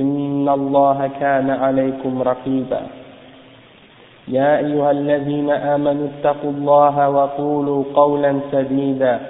[0.00, 2.80] إن الله كان عليكم رقيبا.
[4.28, 9.20] يا أيها الذين آمنوا اتقوا الله وقولوا قولا سديدا.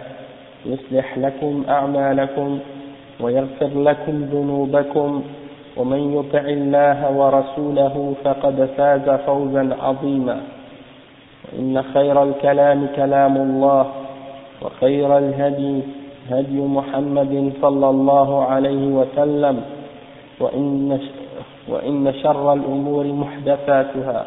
[0.67, 2.59] يصلح لكم أعمالكم
[3.21, 5.23] ويغفر لكم ذنوبكم.
[5.77, 10.41] ومن يطع الله ورسوله فقد فاز فوزا عظيما.
[11.59, 13.87] إن خير الكلام كلام الله
[14.63, 15.81] وخير الهدي
[16.31, 19.63] هدي محمد صلى الله عليه وسلم.
[20.43, 21.01] وإن,
[21.69, 24.27] وإن شر الأمور محدثاتها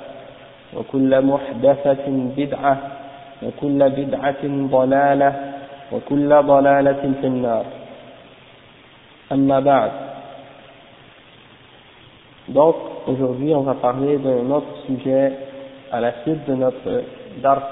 [0.77, 2.05] وكل محدثة
[2.38, 2.77] بدعة
[3.44, 5.53] وكل بدعة ضلالة
[5.91, 7.66] وكل ضلالة في النار
[9.31, 9.91] أما بعد
[12.47, 12.75] Donc,
[13.07, 15.33] aujourd'hui, on va parler d'un autre sujet
[15.91, 17.02] à la suite de notre
[17.41, 17.63] DARF.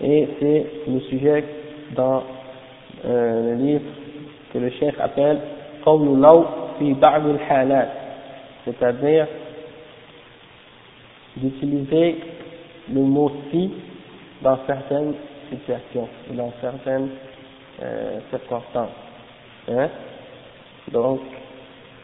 [0.00, 1.44] Et c'est le sujet
[1.94, 2.22] dans
[3.04, 3.90] euh, le livre
[4.54, 5.38] que le cheikh appelle
[5.84, 6.44] قول لو
[6.81, 8.07] في بعض الحالات
[8.67, 9.27] c'est-à-dire
[11.37, 12.17] d'utiliser
[12.93, 13.71] le mot si
[14.41, 15.13] dans certaines
[15.49, 17.09] situations, dans certaines
[17.81, 18.89] euh, circonstances.
[19.69, 19.89] Hein?
[20.91, 21.21] Donc,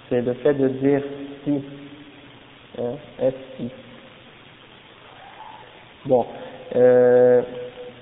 [0.10, 1.02] c'est le fait de dire
[1.44, 1.62] si,
[2.80, 3.70] hein, si.
[6.06, 6.26] Bon,
[6.76, 7.42] euh,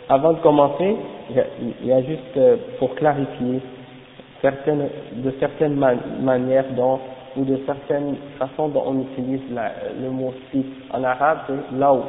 [0.10, 0.96] avant de commencer,
[1.30, 1.46] il y a,
[1.82, 3.62] il y a juste euh, pour clarifier
[4.42, 7.00] certaines, de certaines man manières dont,
[7.38, 9.72] ou de certaines façons dont on utilise la,
[10.02, 10.66] le mot si.
[10.92, 12.04] En arabe, c'est laou,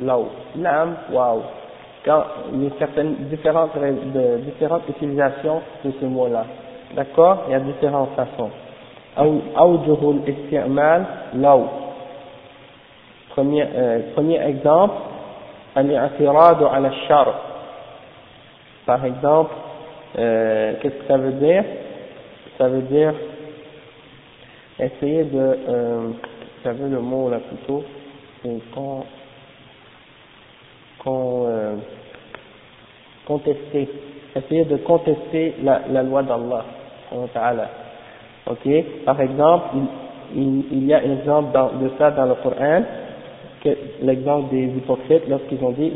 [0.00, 1.42] laou, lam, waouh.
[2.04, 2.24] Quand
[2.54, 6.44] il y a certaines différentes, de, différentes utilisations de ce mot-là.
[6.94, 8.50] D'accord Il y a différentes façons.
[9.18, 11.66] أوجه الاستعمال لو
[13.34, 14.94] premier, euh, premier exemple
[15.76, 17.34] الاعتراض على الشرط
[18.86, 19.54] par exemple
[20.17, 21.63] euh, qu'est-ce que ça veut dire?
[22.57, 23.13] Ça veut dire
[24.79, 27.83] essayer de euh, vous savez le mot là plutôt
[28.41, 29.03] c'est qu'on
[30.99, 31.75] qu'on euh,
[33.25, 33.89] contester.
[34.35, 36.65] Essayer de contester la, la loi d'Allah
[38.47, 38.69] Ok,
[39.05, 42.83] par exemple, il, il, il y a un exemple dans, de ça dans le Coran,
[44.01, 45.91] l'exemple des hypocrites lorsqu'ils ont dit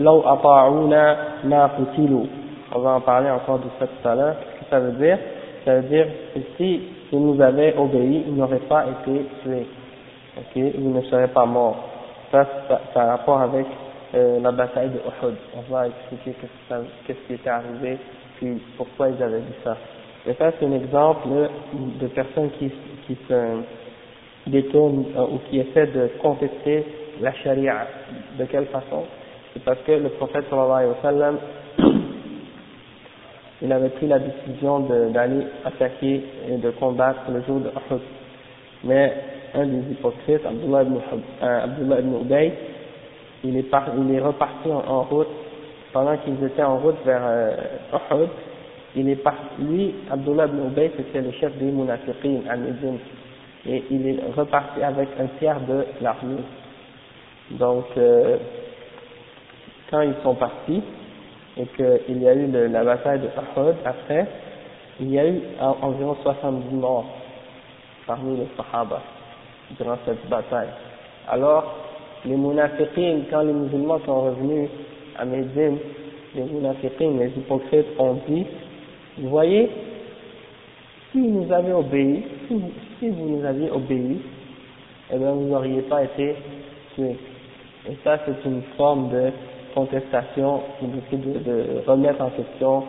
[2.72, 4.36] On va en parler encore de ça tout à l'heure.
[4.40, 5.18] Qu'est-ce que ça veut dire
[5.66, 6.82] Ça veut dire que si
[7.12, 9.68] ils nous avaient obéi, ils n'auraient pas été tués.
[10.38, 11.90] Ok, ils ne seraient pas morts.
[12.32, 13.66] Ça, ça, ça a rapport avec
[14.14, 15.36] euh, la bataille de Uhud.
[15.56, 17.98] On va expliquer qu'est-ce qu qui était arrivé,
[18.38, 19.76] puis pourquoi ils avaient dit ça.
[20.28, 21.28] Et ça, c'est un exemple
[21.74, 22.72] de personnes qui,
[23.08, 23.62] qui se
[24.48, 26.86] détournent euh, ou qui essaient de contester
[27.22, 27.88] la charia.
[28.38, 29.04] De quelle façon?
[29.54, 31.38] C'est parce que le prophète sallallahu alayhi wa sallam,
[33.62, 34.80] il avait pris la décision
[35.12, 38.02] d'aller attaquer et de combattre le jour de Uhud.
[38.86, 39.14] Mais
[39.54, 40.98] un des hypocrites, Abdullah ibn,
[41.44, 42.54] euh, Abdullah ibn Ubay,
[43.44, 43.66] il est,
[43.98, 45.28] il est reparti en, en route,
[45.92, 47.56] pendant qu'ils étaient en route vers euh,
[48.12, 48.30] Uhud,
[48.96, 53.00] il est parti, lui, Abdullah ibn Ubay, c'était le chef des Munafiqin à Médine,
[53.68, 56.44] et il est reparti avec un tiers de l'armée.
[57.52, 58.38] Donc, euh,
[59.92, 60.82] quand ils sont partis,
[61.60, 64.26] et qu'il y a eu la bataille de Uhud après,
[65.02, 67.06] il y a eu environ 70 morts
[68.08, 69.02] parmi les Sahaba
[69.78, 70.70] durant cette bataille.
[71.28, 71.76] Alors,
[72.26, 74.70] les Munafiqin, quand les musulmans sont revenus
[75.18, 75.78] à Médine,
[76.34, 78.46] les Munafiqin, les hypocrites ont dit,
[79.18, 79.70] vous voyez,
[81.12, 84.22] si vous nous avez obéi, si vous, si vous nous aviez obéi,
[85.12, 86.36] eh bien vous n'auriez pas été
[86.96, 87.18] tués.
[87.90, 89.32] Et ça, c'est une forme de
[89.74, 92.84] contestation, de, de remettre en question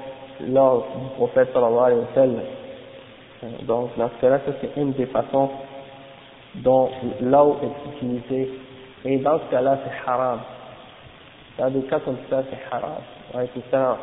[0.49, 2.41] l'ordre du prophète sallallahu alayhi wa sallam.
[3.63, 5.49] Donc, dans ce cas-là, c'est une des façons
[6.57, 6.91] dont
[7.21, 8.51] l'eau est utilisée.
[9.05, 10.41] Et dans ce cas-là, c'est haram.
[11.59, 13.01] Dans des cas comme ça, c'est haram.
[13.35, 13.97] Ouais, tout ça,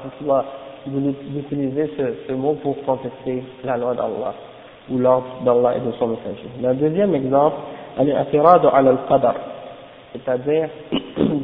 [0.86, 4.34] vous utilisez ce, ce mot pour contester la loi d'Allah
[4.90, 6.48] ou l'ordre d'Allah et de son messager.
[6.62, 7.58] Le deuxième exemple,
[7.98, 9.36] al-i'tiradu ala al-qadar,
[10.14, 10.70] c'est-à-dire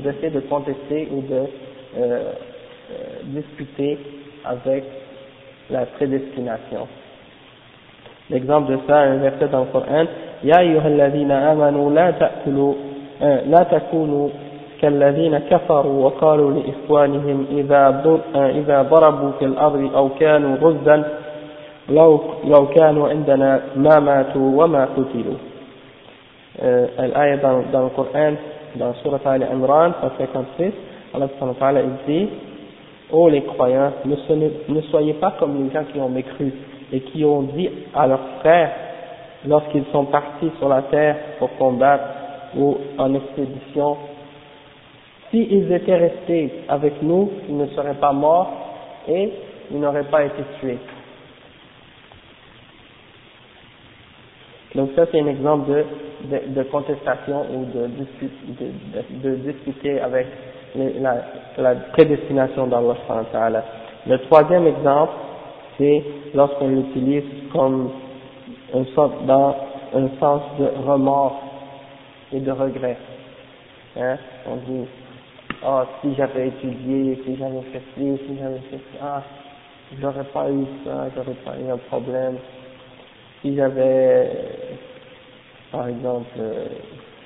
[0.02, 1.46] d'essayer de contester ou de euh,
[1.98, 2.32] euh,
[3.24, 3.98] discuter
[4.44, 4.84] avec
[5.70, 6.86] la prédestination.
[8.30, 10.04] L'exemple de ça, un verset dans le Coran,
[10.44, 12.74] Ya ayyuhalladhina amanu la ta'kulu
[13.20, 14.30] la takunu
[14.82, 18.02] كالذين كفروا وقالوا لإخوانهم إذا
[18.36, 21.04] إذا ضربوا في الأرض أو كانوا غزا
[21.88, 25.38] لو لو كانوا عندنا ما ماتوا وما قتلوا
[26.98, 28.34] الآية dans, dans le Coran
[28.75, 30.71] dans Surah Al Imran 156
[31.13, 32.29] Allah dit
[33.11, 36.51] Ô les croyants, ne, ne soyez pas comme les gens qui ont mécru
[36.91, 38.71] et qui ont dit à leurs frères
[39.47, 42.03] lorsqu'ils sont partis sur la terre pour combattre
[42.57, 43.97] ou en expédition
[45.33, 48.51] s'ils étaient restés avec nous, ils ne seraient pas morts
[49.07, 49.31] et
[49.71, 50.77] ils n'auraient pas été tués.
[54.75, 55.85] Donc ça c'est un exemple de,
[56.29, 60.27] de, de, contestation ou de, de, de discuter avec
[60.75, 61.15] la,
[61.57, 63.63] la, prédestination d'Allah.
[64.07, 65.13] Le troisième exemple,
[65.77, 66.03] c'est
[66.33, 67.91] lorsqu'on l'utilise comme
[68.73, 69.55] une sorte dans
[69.93, 71.41] un sens de remords
[72.31, 72.97] et de regret.
[73.95, 74.17] Hein?
[74.47, 74.87] On dit,
[75.65, 79.21] oh, si j'avais étudié, si j'avais fait ci, si j'avais fait ça,
[80.01, 82.37] j'aurais pas eu ça, j'aurais pas eu un problème
[83.43, 84.31] si j'avais,
[85.69, 86.65] par exemple, euh,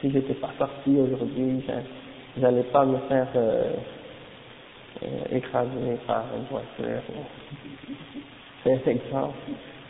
[0.01, 1.63] si j'étais pas sorti aujourd'hui,
[2.41, 3.73] j'allais pas me faire euh,
[5.03, 7.01] euh, écraser par une voiture.
[8.63, 9.37] C'est un exemple.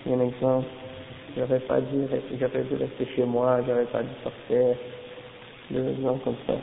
[0.10, 0.68] Un exemple.
[1.38, 4.76] J'aurais pas dû, dû rester chez moi, j'aurais pas dû sortir.
[5.70, 6.54] Des exemples comme ça.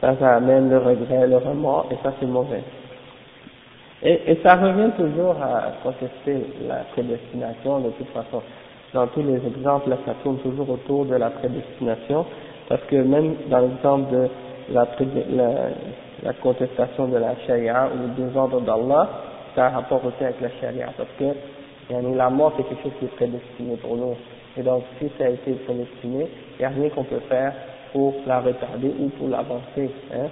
[0.00, 2.62] Ça, ça amène le regret, le remords, et ça c'est mauvais.
[4.02, 6.36] Et, et ça revient toujours à contester
[6.68, 8.42] la prédestination de toute façon
[8.94, 12.24] dans tous les exemples, ça tourne toujours autour de la prédestination,
[12.68, 14.28] parce que même dans l'exemple de
[14.72, 14.86] la,
[15.30, 15.50] la,
[16.22, 19.08] la, contestation de la charia ou des ordres d'Allah,
[19.54, 21.24] ça a rapport aussi avec la charia, parce que
[21.90, 24.14] la mort c'est quelque chose qui est prédestiné pour nous.
[24.56, 26.26] Et donc si ça a été prédestiné,
[26.56, 27.52] il n'y a rien qu'on peut faire
[27.92, 29.90] pour la retarder ou pour l'avancer.
[30.12, 30.28] Hein.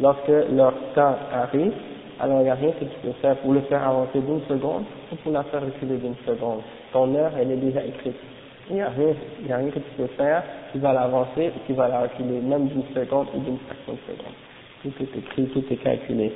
[0.00, 1.72] Lorsque leur temps arrive,
[2.20, 4.84] alors il n'y a rien que tu peux faire pour le faire avancer d'une seconde
[5.12, 6.60] ou pour la faire reculer d'une seconde.
[6.92, 8.16] Ton heure, elle est déjà écrite.
[8.70, 9.14] Il n'y a, rien,
[9.44, 12.40] il a rien que tu peux faire qui va l'avancer ou qui va la reculer,
[12.40, 14.34] même d'une seconde ou d'une fraction de seconde.
[14.82, 16.32] Tout est écrit, tout est calculé.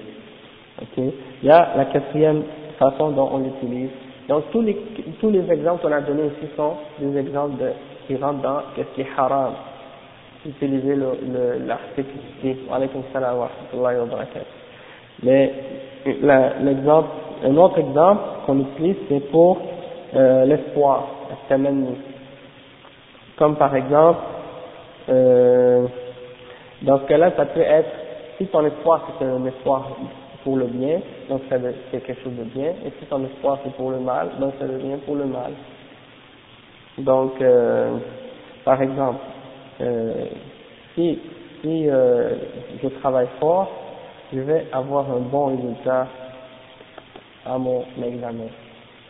[0.83, 1.05] Ok?
[1.43, 2.43] Il y a la quatrième
[2.79, 3.91] façon dont on l'utilise.
[4.29, 4.77] Donc tous les,
[5.21, 7.71] tous les exemples qu'on a donnés ici sont des exemples de,
[8.07, 9.55] qui rentrent dans ce qui est haram.
[10.47, 12.11] Utiliser l'article
[12.43, 12.61] le, ici.
[12.69, 14.58] Wa alaykum salam wa rahmatullahi wa barakatuh.
[15.23, 15.53] Mais
[16.61, 17.09] l'exemple,
[17.45, 19.59] un autre exemple qu'on utilise, c'est pour
[20.15, 21.07] euh, l'espoir,
[23.37, 24.21] Comme par exemple,
[25.09, 25.87] euh,
[26.83, 27.91] dans ce cas-là, ça peut être,
[28.39, 29.89] si ton espoir c'est un espoir
[30.45, 33.91] pour le bien, donc c'est quelque chose de bien, et si ton espoir c'est pour
[33.91, 35.53] le mal, donc ça devient pour le mal.
[36.99, 37.97] Donc, euh,
[38.65, 39.21] par exemple,
[39.81, 40.25] euh,
[40.95, 41.19] si,
[41.63, 42.35] si euh,
[42.83, 43.71] je travaille fort,
[44.33, 46.07] je vais avoir un bon résultat
[47.47, 48.49] à mon examen.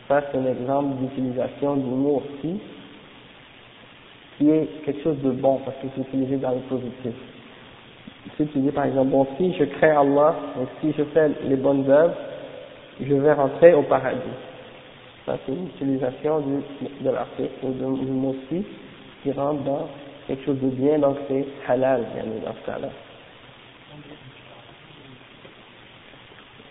[0.07, 2.59] Ça, c'est un exemple d'utilisation du mot si,
[4.37, 7.13] qui est quelque chose de bon, parce que c'est utilisé dans le positif.
[8.37, 11.55] Si tu dis par exemple, bon, si je crée Allah, et si je fais les
[11.57, 12.15] bonnes œuvres,
[13.01, 14.19] je vais rentrer au paradis.
[15.25, 16.55] Ça, c'est une utilisation du,
[17.63, 18.65] ou du, mot si
[19.23, 19.87] qui rentre dans
[20.27, 22.05] quelque chose de bien, donc c'est halal,
[22.45, 22.89] dans ce cas-là.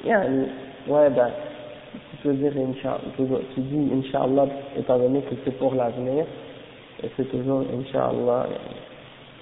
[0.08, 0.46] Yani,
[0.86, 1.30] ouais, ben,
[2.10, 3.22] tu peux dire, tu,
[3.54, 6.24] tu dis, Inch'Allah, étant donné que c'est pour l'avenir,
[7.02, 8.46] et c'est toujours, Inch'Allah,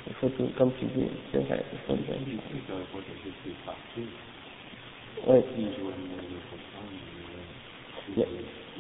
[0.09, 2.17] il faut tout, comme tu dis, c'est vrai, il faut dire.
[5.29, 5.45] Oui.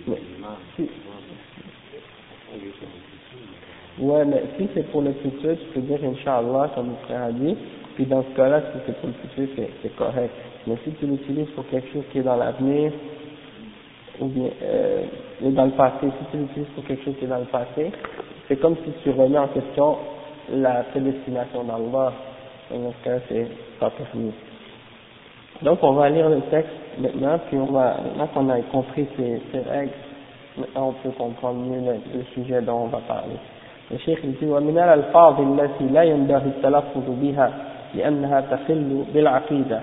[0.08, 0.18] Mais,
[0.74, 0.90] si,
[3.98, 7.30] ouais, mais si c'est pour le futur, tu peux dire Inch'Allah, comme le frère a
[7.32, 7.56] dit,
[7.95, 10.31] puis dans ce cas-là, si c'est pour le futur, c'est correct.
[10.67, 12.91] Mais si tu l'utilises pour quelque chose qui est dans l'avenir,
[14.19, 15.03] ou bien euh,
[15.41, 17.91] dans le passé, si tu l'utilises pour quelque chose qui est dans le passé,
[18.47, 19.97] c'est comme si tu remets en question
[20.51, 22.13] la prédestination d'Allah.
[22.71, 23.47] Dans ce cas, c'est
[23.79, 24.31] pas permis.
[25.61, 29.41] Donc on va lire le texte maintenant, puis on va, maintenant qu'on a compris ces,
[29.51, 29.91] ces règles,
[30.57, 33.38] maintenant on peut comprendre mieux le, le sujet dont on va parler.
[33.91, 37.53] الشيخ يقول ومن الألفاظ التي لا ينبغي التلفظ بها
[37.96, 39.80] لأنها تخل بالعقيدة.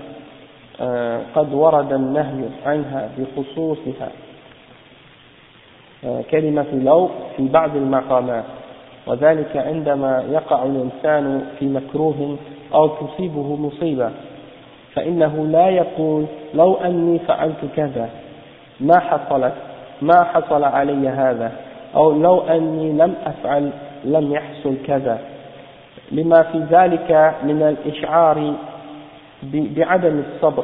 [1.36, 4.10] قد ورد النهي عنها بخصوصها.
[6.32, 8.43] كلمة لو في بعض المقامات.
[9.08, 12.38] وذلك عندما يقع الإنسان في مكروه
[12.74, 14.10] أو تصيبه مصيبة
[14.93, 18.10] فإنه لا يقول لو أني فعلت كذا
[18.79, 19.53] ما حصلت
[20.01, 21.51] ما حصل علي هذا
[21.96, 23.72] أو لو أني لم أفعل
[24.03, 25.20] لم يحصل كذا.
[26.13, 28.53] لما في ذلك من الإشعار
[29.53, 30.63] بعدم الصبر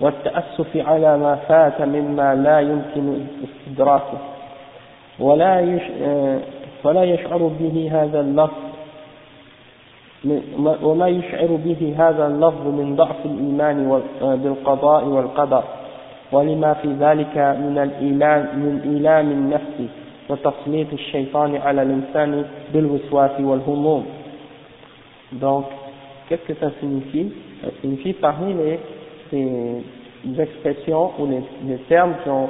[0.00, 4.18] والتأسف على ما فات مما لا يمكن استدراكه.
[5.18, 5.78] ولا
[6.84, 8.62] ولا يشعر به هذا اللفظ
[10.82, 15.62] وما يشعر به هذا اللفظ من ضعف الإيمان بالقضاء والقدر.
[16.32, 19.76] ولما في ذلك من الإيلام من إيلام النفس
[20.28, 24.06] وتسليط الشيطان على الإنسان بالوسواس والهموم.
[25.32, 25.66] Donc
[26.28, 27.32] qu'est-ce que ça signifie?
[27.62, 28.78] Ça signifie parmi les,
[29.32, 32.48] les expressions ou les, les termes qui, ont,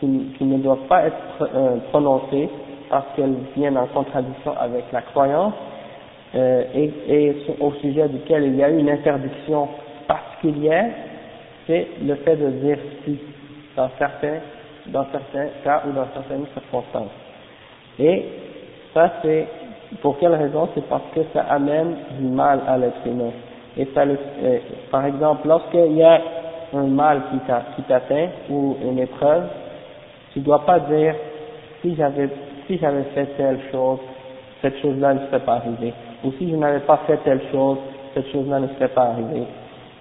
[0.00, 2.48] qui, qui, ne doivent pas être euh, prononcés
[2.88, 5.54] parce qu'elles viennent en contradiction avec la croyance
[6.34, 9.68] euh, et, et au sujet duquel il y a eu une interdiction
[10.06, 10.90] particulière,
[11.66, 13.18] c'est le fait de dire si
[13.76, 14.38] dans certains,
[14.86, 17.10] dans certains cas ou dans certaines circonstances.
[17.98, 18.24] Et
[18.94, 19.46] ça c'est,
[20.02, 20.68] pour quelle raison?
[20.74, 23.30] C'est parce que ça amène du mal à l'être humain.
[23.76, 24.58] Et ça euh,
[24.90, 26.20] par exemple, lorsqu'il y a
[26.74, 27.22] un mal
[27.76, 29.44] qui t'atteint ou une épreuve,
[30.32, 31.14] tu dois pas dire
[31.82, 32.28] si j'avais
[32.66, 33.98] si j'avais fait telle chose,
[34.60, 35.94] cette chose-là ne serait pas arrivée.
[36.24, 37.78] Ou si je n'avais pas fait telle chose,
[38.14, 39.44] cette chose-là ne serait pas arrivée.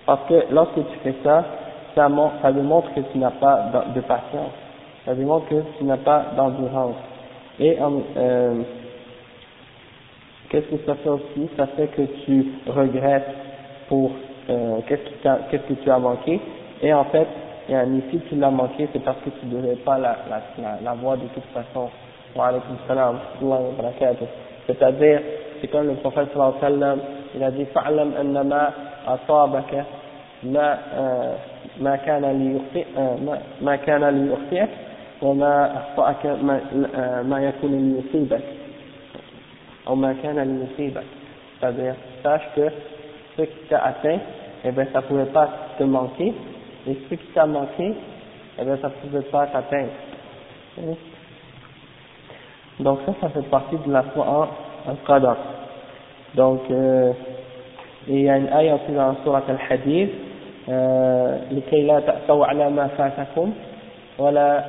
[0.06, 1.44] Parce que lorsque tu fais ça,
[1.94, 2.10] ça,
[2.42, 4.52] ça démontre que tu n'as pas de patience.
[5.06, 6.96] Ça démontre que tu n'as pas d'endurance.
[7.60, 7.78] Et
[8.18, 8.64] euh,
[10.55, 13.29] qu'est-ce que ça fait aussi Ça fait que tu regrettes
[13.89, 14.11] pour
[14.49, 16.41] euh, qu'est-ce que tu as manqué.
[16.83, 17.27] Et en fait,
[18.11, 20.95] si tu l'as manqué, c'est parce que tu ne devais pas la, la, la, la
[20.95, 21.89] voir de toute façon.
[22.35, 24.25] Wa alaykum salam wa barakatuh.
[24.67, 25.21] C'est-à-dire,
[25.61, 26.99] c'est comme le prophète sallallahu alayhi wa sallam,
[27.35, 28.71] il a dit فَعْلَمْ أَنَّمَا
[29.07, 29.85] أَصَابَكَ
[30.45, 30.79] ما
[31.81, 32.87] ما كان ليخطئ
[33.63, 34.69] ما كان ليخطئك
[35.23, 36.61] وما أخطأك ما,
[37.23, 38.43] ما يكون ليصيبك
[39.89, 41.05] أو ما كان ليصيبك
[41.61, 42.69] c'est-à-dire sache que
[43.37, 44.19] ce qui t'a atteint
[44.65, 45.49] eh bien ça pouvait pas
[45.79, 46.33] te manquer
[46.87, 47.95] et ce qui t'a manqué
[48.59, 49.91] eh bien ça pouvait pas t'atteindre
[52.81, 55.37] donc ça ça fait partie de la foi en, en qadar
[56.35, 57.13] donc euh,
[58.09, 60.11] il y a une ayah aussi dans la sourate al-hadith
[61.51, 63.53] لكي لا تأسوا على ما فاتكم
[64.19, 64.65] ولا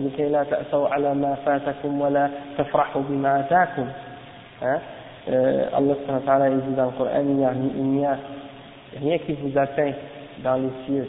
[0.00, 3.86] لكي لا تأسوا على ما فاتكم ولا تفرحوا بما أتاكم
[5.72, 8.16] Allah subhanahu wa ta'ala dit dans le Coran il n'y a
[9.00, 9.92] rien qui vous atteint
[10.44, 11.08] dans les cieux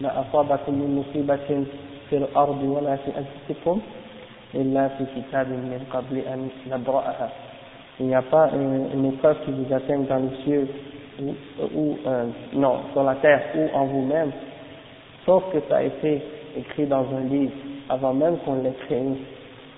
[0.00, 1.64] ما أصابكم من مصيبة
[2.10, 3.80] في الأرض ولا في أنفسكم
[4.54, 7.28] إلا في كتاب من قبل أن نبرأها
[7.98, 10.68] il n'y a pas une, une épreuve qui vous atteint dans les cieux
[11.22, 11.34] ou,
[11.74, 14.32] ou euh, non, sur la terre ou en vous-même,
[15.24, 16.22] sauf que ça a été
[16.57, 17.51] écrit dans un livre
[17.89, 19.01] avant même qu'on l'ait créé.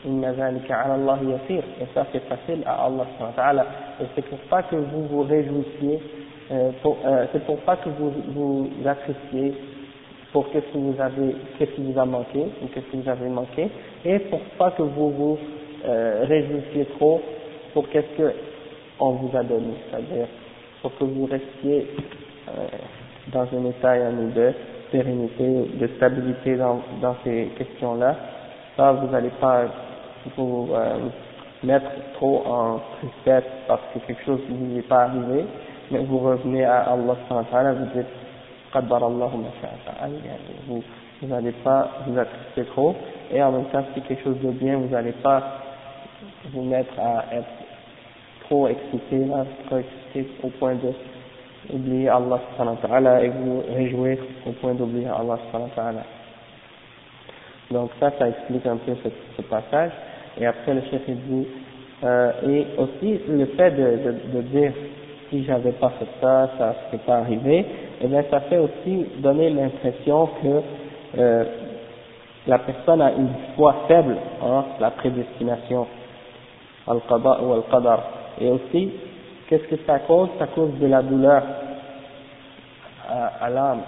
[0.06, 3.66] Et ça c'est facile à Allah
[4.02, 6.00] Et c'est pour pas que vous vous réjouissiez,
[6.52, 9.54] euh, euh, c'est pour pas que vous vous appréciez
[10.34, 13.30] pour qu'est-ce que vous avez, qu'est-ce qui vous a manqué ou qu'est-ce que vous avez
[13.30, 13.70] manqué,
[14.04, 15.38] et pour pas que vous vous
[15.86, 17.22] euh, réjouissiez trop
[17.74, 18.34] pour qu'est-ce que
[19.00, 20.28] on vous a donné, c'est-à-dire
[20.82, 21.88] pour que vous restiez
[23.32, 24.54] dans un état de
[24.94, 28.16] sérénité, de stabilité dans, ces questions-là,
[28.78, 29.68] ça vous n'allez pas euh,
[30.38, 30.70] vous,
[31.64, 35.46] mettre trop en tristesse parce que quelque chose ne vous est pas arrivé,
[35.92, 38.08] mais vous revenez à Allah, vous dites
[40.68, 40.84] vous,
[41.22, 42.96] vous n'allez pas vous attrister trop,
[43.32, 45.42] et en même temps, si quelque chose de bien, vous n'allez pas
[46.52, 47.48] vous mettre à être
[48.46, 49.28] trop excité,
[49.68, 50.92] trop excité au point de
[51.72, 54.18] oublier Allah subhanahu wa ta'ala et vous réjouir
[54.48, 56.04] au point d'oublier Allah subhanahu wa ta'ala.
[57.72, 59.92] Donc ça, ça explique un peu ce, ce passage.
[60.40, 61.48] Et après le chef dit,
[62.04, 64.74] euh, et aussi le fait de, de, de dire
[65.30, 67.66] si j'avais pas fait ça, ça ne serait pas arrivé, et
[68.04, 70.62] eh bien ça fait aussi donner l'impression que
[71.18, 71.44] euh,
[72.46, 75.88] la personne a une foi faible en la prédestination,
[76.88, 78.04] al-qada ou al-qadar.
[78.42, 78.90] Et aussi,
[79.54, 80.30] qu'est-ce que ça cause?
[80.40, 81.44] Ça cause de la douleur
[83.08, 83.82] à, à l'âme,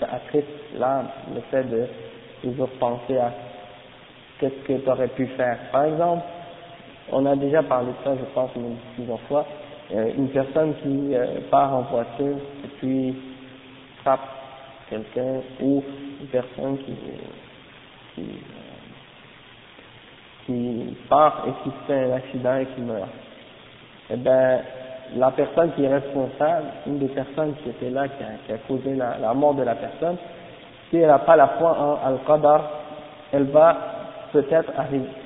[0.00, 0.46] ça attriste
[0.78, 1.86] l'âme, le fait de
[2.42, 3.30] toujours penser à
[4.38, 5.58] qu'est-ce que tu aurais pu faire.
[5.70, 6.22] Par exemple,
[7.10, 8.50] on a déjà parlé de ça, je pense,
[8.94, 9.44] plusieurs fois,
[9.92, 13.14] euh, une personne qui euh, part en voiture et puis
[14.02, 14.20] frappe
[14.88, 15.82] quelqu'un ou
[16.20, 16.96] une personne qui,
[18.14, 18.26] qui,
[20.46, 23.10] qui part et qui fait un accident et qui meurt.
[24.10, 24.60] Eh ben,
[25.16, 29.34] la personne qui est responsable, une des personnes qui était là, qui a, causé la,
[29.34, 30.16] mort de la personne,
[30.90, 32.62] si elle n'a pas la foi en Al-Qadar,
[33.32, 33.76] elle va
[34.32, 34.72] peut-être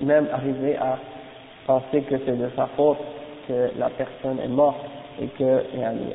[0.02, 0.98] même arriver à
[1.66, 2.98] penser que c'est de sa faute
[3.48, 4.78] que la personne est morte
[5.20, 5.62] et que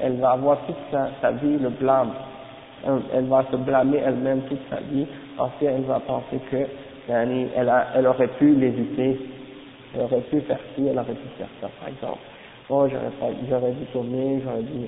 [0.02, 2.12] elle va avoir toute sa, vie le blâme.
[3.14, 5.06] Elle va se blâmer elle-même toute sa vie
[5.38, 6.66] parce qu'elle va penser que
[7.10, 7.50] elle,
[7.96, 9.20] elle aurait pu l'éviter,
[9.96, 12.31] elle aurait pu faire ci, elle aurait pu faire ça, par exemple.
[12.74, 14.88] Oh, j'aurais pas, j'aurais dû tourner, j'aurais dû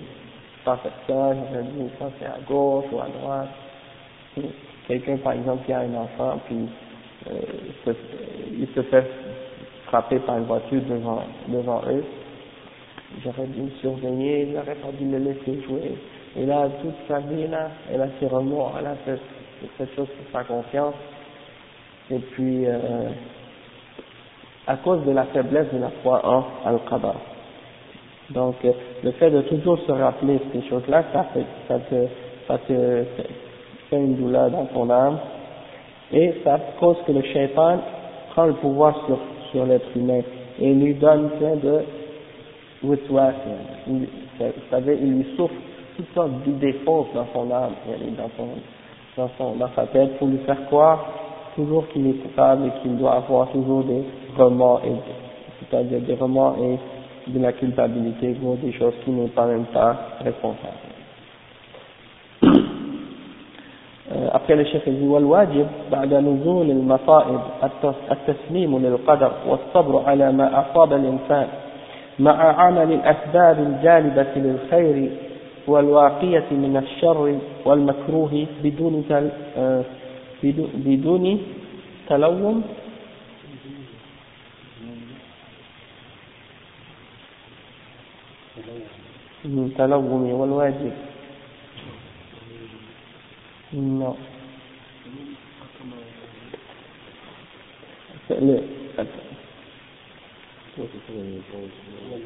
[0.64, 3.50] pas faire ça, j'aurais dû passer à gauche ou à droite.
[4.88, 6.70] Quelqu'un, par exemple, qui a un enfant, puis
[7.30, 7.94] euh,
[8.58, 9.06] il se fait
[9.88, 12.06] frapper par une voiture devant, devant eux,
[13.22, 15.98] j'aurais dû surveiller, j'aurais pas dû le laisser jouer.
[16.38, 19.20] Et là, toute sa vie, là, elle a ses remords, elle a fait
[19.78, 20.96] cette chose pour sa confiance.
[22.10, 23.10] Et puis, euh,
[24.68, 27.33] à cause de la faiblesse de la foi en Al-Qadar.
[28.34, 28.72] Donc, euh,
[29.04, 31.96] le fait de toujours se rappeler ces choses-là, ça, fait, ça, te,
[32.48, 33.04] ça te
[33.90, 35.20] fait une douleur dans ton âme.
[36.12, 37.80] Et ça cause que le shaitan
[38.32, 39.18] prend le pouvoir sur,
[39.52, 40.22] sur l'être humain
[40.60, 41.82] et lui donne plein de
[44.70, 45.54] savez, il lui souffre
[45.96, 47.74] toutes sortes d'idées fausses dans son âme,
[48.18, 48.48] dans, son,
[49.18, 51.06] dans, son, dans sa tête, pour lui faire croire
[51.56, 54.04] toujours qu'il est coupable et qu'il doit avoir toujours des
[54.38, 54.82] remords,
[55.60, 56.80] c'est-à-dire des remords et
[57.27, 60.89] de la culpabilité pour des choses qui n'est pas même pas responsable.
[64.33, 67.41] après le chef dit والواجب بعد نزول المصائب
[68.13, 71.47] التسليم للقدر والصبر على ما أصاب الإنسان
[72.19, 72.33] مع
[72.63, 75.11] عمل الأسباب الجالبة للخير
[75.69, 79.29] والواقية من الشر والمكروه بدون تل
[80.87, 81.39] بدون
[82.09, 82.63] تلوم
[89.79, 90.93] تلوم والواجب
[93.73, 94.17] non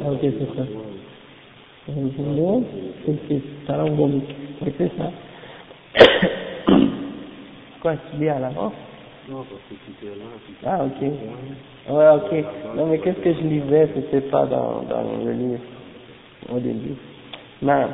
[0.00, 0.64] Ah, ok, c'est ça.
[1.87, 1.92] C'est
[4.78, 5.11] c'est ça.
[7.80, 8.72] Quoi, tu lis à l'avance
[9.28, 10.26] Non, parce que tu étais là.
[10.64, 11.00] Ah, ok.
[11.90, 12.76] Ouais, ok.
[12.76, 15.61] Non, mais qu'est-ce que je lisais, c'était pas dans, dans le livre,
[16.53, 16.95] au début.
[17.62, 17.88] Non.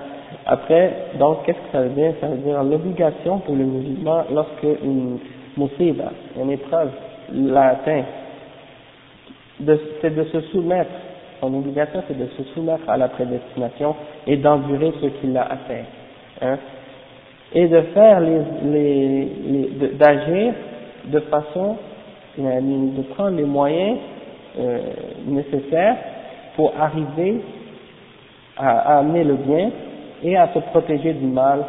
[0.46, 2.14] Après, donc, qu'est-ce que ça veut dire?
[2.20, 5.20] Ça veut dire l'obligation pour le musulman, lorsque une
[5.58, 6.12] musiba,
[6.42, 6.90] une épreuve,
[7.32, 8.04] l'a atteint,
[10.02, 10.92] c'est de se soumettre
[11.40, 15.84] son obligation, c'est de se soumettre à la prédestination et d'endurer ce qui l'a atteint.
[16.42, 16.58] Hein,
[17.54, 20.54] et de faire les, les, les d'agir
[21.06, 21.78] de façon,
[22.38, 23.98] de prendre les moyens
[24.58, 24.80] euh,
[25.28, 25.98] nécessaires
[26.56, 27.42] pour arriver
[28.57, 29.71] à, amener le bien
[30.23, 31.65] et à se protéger du mal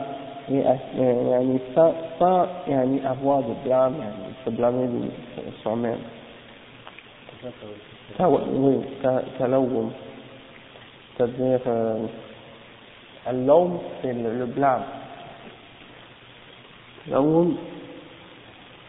[0.52, 2.48] et à, euh, sans, sans
[3.06, 3.96] avoir de blâme,
[4.46, 6.00] se blâmer de soi-même.
[8.20, 8.80] Oui,
[9.38, 9.92] talawum.
[11.16, 12.06] C'est-à-dire, euh,
[13.34, 14.84] l'homme, c'est le, le blâme.
[17.06, 17.56] Talawum,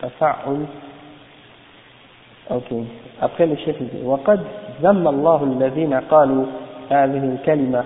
[0.01, 0.67] tafa'ul.
[2.51, 2.73] Ok.
[3.21, 4.41] Après le chef dit, وقد
[4.83, 6.47] ذم الله الذين قالوا
[6.90, 7.84] هذه الكلمة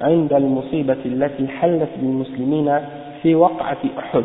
[0.00, 2.80] عند المصيبة التي حلت بالمسلمين
[3.22, 4.24] في وقعة أحد.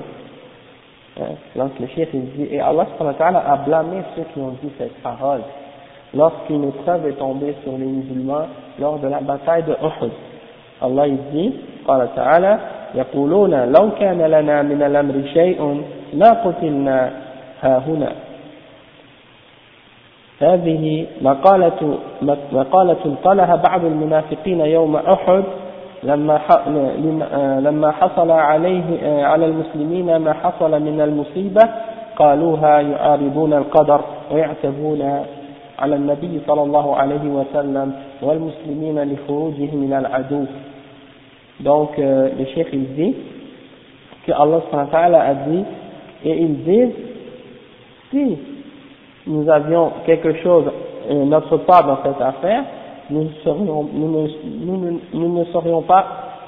[1.56, 5.42] Donc le chef dit, et Allah a blâmé ceux qui ont dit cette parole
[6.16, 8.48] lorsqu'une épreuve est tombée sur les musulmans
[8.80, 10.12] lors de la bataille de Uhud.
[10.82, 11.54] Allah dit,
[11.88, 12.60] قال تعالى
[12.96, 15.84] يقولون لو كان لنا من الأمر شيء
[16.14, 17.12] لا قتلنا
[17.62, 18.12] ها هنا
[20.40, 21.98] هذه مقالة
[22.52, 25.44] مقالة قالها بعض المنافقين يوم أحد
[26.04, 26.40] لما
[27.60, 28.84] لما حصل عليه
[29.26, 31.70] على المسلمين ما حصل من المصيبة
[32.16, 35.24] قالوها يعارضون القدر ويعتبون
[35.80, 40.46] على النبي صلى الله عليه وسلم والمسلمين لخروجهم من العدو.
[41.60, 43.16] Donc euh, le cheikh il dit
[44.26, 45.64] que Allah a dit
[46.26, 46.96] et ils disent
[48.10, 48.38] si
[49.28, 50.66] nous avions quelque chose
[51.10, 52.64] euh, notre part dans cette affaire
[53.10, 56.06] nous, serions, nous, ne, nous, serions pas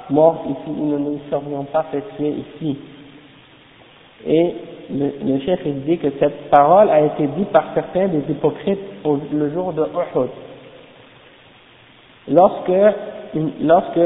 [0.10, 2.78] morts ici, nous ne serions pas fait tuer ici.
[4.28, 4.54] Et
[4.92, 8.80] le, le chef il dit que cette parole a été dite par certains des hypocrites
[9.34, 10.30] le jour de Uhud.
[12.28, 12.72] Lorsque,
[13.62, 14.00] lorsque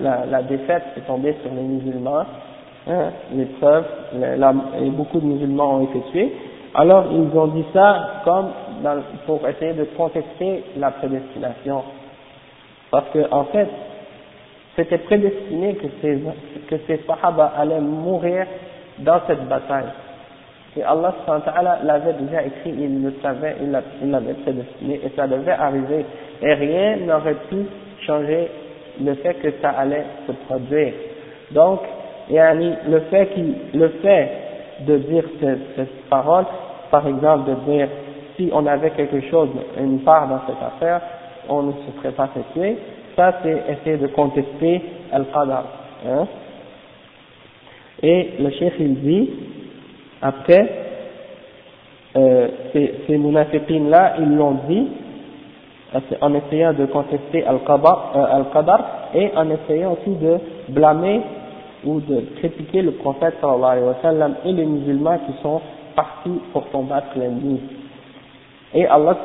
[0.00, 2.24] la, la, défaite est tombée sur les musulmans,
[2.88, 3.84] hein, l'épreuve,
[4.80, 6.32] et beaucoup de musulmans ont été tués,
[6.74, 8.50] alors ils ont dit ça comme
[8.82, 11.82] dans, pour essayer de contester la prédestination.
[12.90, 13.68] Parce que en fait,
[14.76, 16.18] c'était prédestiné que ces,
[16.68, 18.46] que ces Sahaba allaient mourir
[18.98, 19.86] dans cette bataille.
[20.76, 21.14] Et Allah
[21.84, 26.04] l'avait déjà écrit, il le savait, il l'avait prédestiné, et ça devait arriver.
[26.42, 27.66] Et rien n'aurait pu
[28.04, 28.48] changer
[29.00, 30.92] le fait que ça allait se produire.
[31.52, 31.80] Donc,
[32.28, 33.28] le fait,
[33.72, 34.30] le fait
[34.80, 36.46] de dire cette, cette parole,
[36.94, 37.88] par exemple de dire
[38.36, 39.48] si on avait quelque chose,
[39.80, 41.00] une part dans cette affaire,
[41.48, 42.76] on ne se serait pas tuer,
[43.16, 44.80] ça c'est essayer de contester
[45.10, 45.64] Al-Qadar.
[46.06, 46.26] Hein.
[48.00, 49.30] Et le chef il dit,
[50.22, 50.70] après,
[52.16, 54.86] euh, ces, ces là ils l'ont dit
[56.20, 61.22] en essayant de contester Al-Qadar euh, et en essayant aussi de blâmer
[61.84, 65.60] ou de critiquer le prophète sallallahu alayhi wa sallam et les musulmans qui sont
[65.95, 67.59] partis pour combattre l'ennemi.
[68.73, 69.15] Et Allah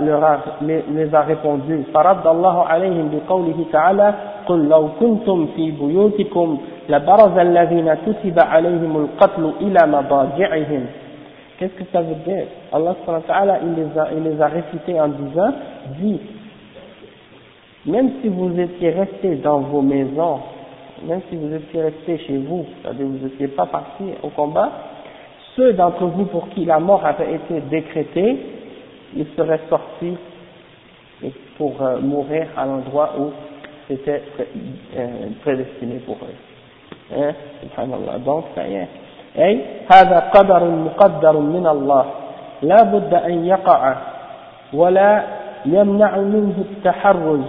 [0.00, 4.14] leur a, les a répondu فرد الله عليهم بقوله تعالى
[4.46, 6.58] قل لو كنتم في بيوتكم
[6.88, 10.86] لبرز الذين كتب عليهم القتل إلى مضاجعهم
[11.58, 12.96] Qu'est-ce que ça veut dire Allah
[13.62, 15.52] il les a, il les a récités en disant,
[16.00, 16.18] dit,
[17.86, 20.40] même si vous étiez restés dans vos maisons,
[21.06, 24.70] même si vous étiez restés chez vous, c'est-à-dire vous n'étiez pas partis au combat,
[25.56, 28.36] ceux d'entre vous pour qui la mort avait été décrétée,
[29.16, 30.16] ils seraient sortis
[31.58, 33.30] pour euh, mourir à l'endroit où
[33.88, 34.22] c'était
[34.96, 35.06] euh,
[35.42, 37.16] prédestiné pour eux.
[37.16, 37.32] Hein?
[37.62, 38.18] Subhanallah.
[38.18, 38.88] Donc, ça y est.
[39.38, 39.60] أي
[39.92, 42.04] هذا قدر مقدر من الله
[42.62, 43.96] لا بد أن يقع
[44.72, 45.22] ولا
[45.66, 47.44] يمنع منه التحرز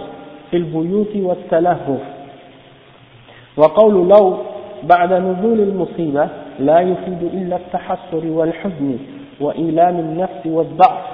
[0.50, 2.00] في البيوت والتلهف
[3.56, 4.36] وقول لو
[4.82, 6.28] بعد نزول المصيبة
[6.59, 8.97] لا يفيد إلا التحسر والحزن
[9.39, 11.05] وإيلام النفس والضعف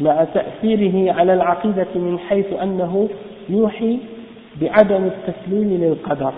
[0.00, 3.08] مع تأثيره على العقيدة من حيث أنه
[3.48, 3.98] يوحي
[4.60, 6.32] بعدم التسليم للقدر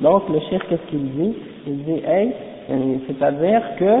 [0.00, 1.34] Donc le chef qu'est-ce qu'il dit
[1.66, 2.32] Il dit, hey,
[3.06, 4.00] c'est-à-dire que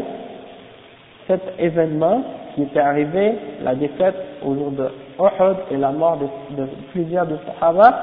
[1.28, 2.22] cet événement
[2.54, 4.88] qui était arrivé, la défaite au jour de
[5.20, 6.18] Uhud et la mort
[6.56, 7.94] de, plusieurs de Sahaba,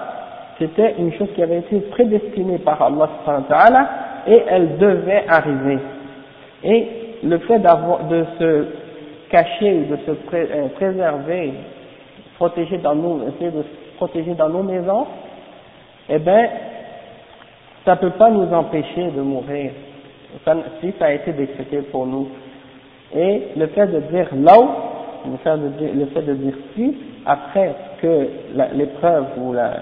[0.58, 3.10] c'était une chose qui avait été prédestinée par Allah
[4.28, 5.80] et elle devait arriver.
[6.64, 6.88] Et
[7.24, 8.66] le fait d'avoir, de se
[9.30, 11.54] cacher ou de se euh, préserver,
[12.38, 15.06] protéger dans nos, essayer de se protéger dans nos maisons,
[16.10, 16.50] eh bien,
[17.86, 19.72] ça peut pas nous empêcher de mourir
[20.80, 22.28] si ça a été décrété pour nous.
[23.16, 24.54] Et le fait de dire là,
[25.26, 28.28] le fait de dire, le fait de dire si, après que
[28.76, 29.74] l'épreuve ou la,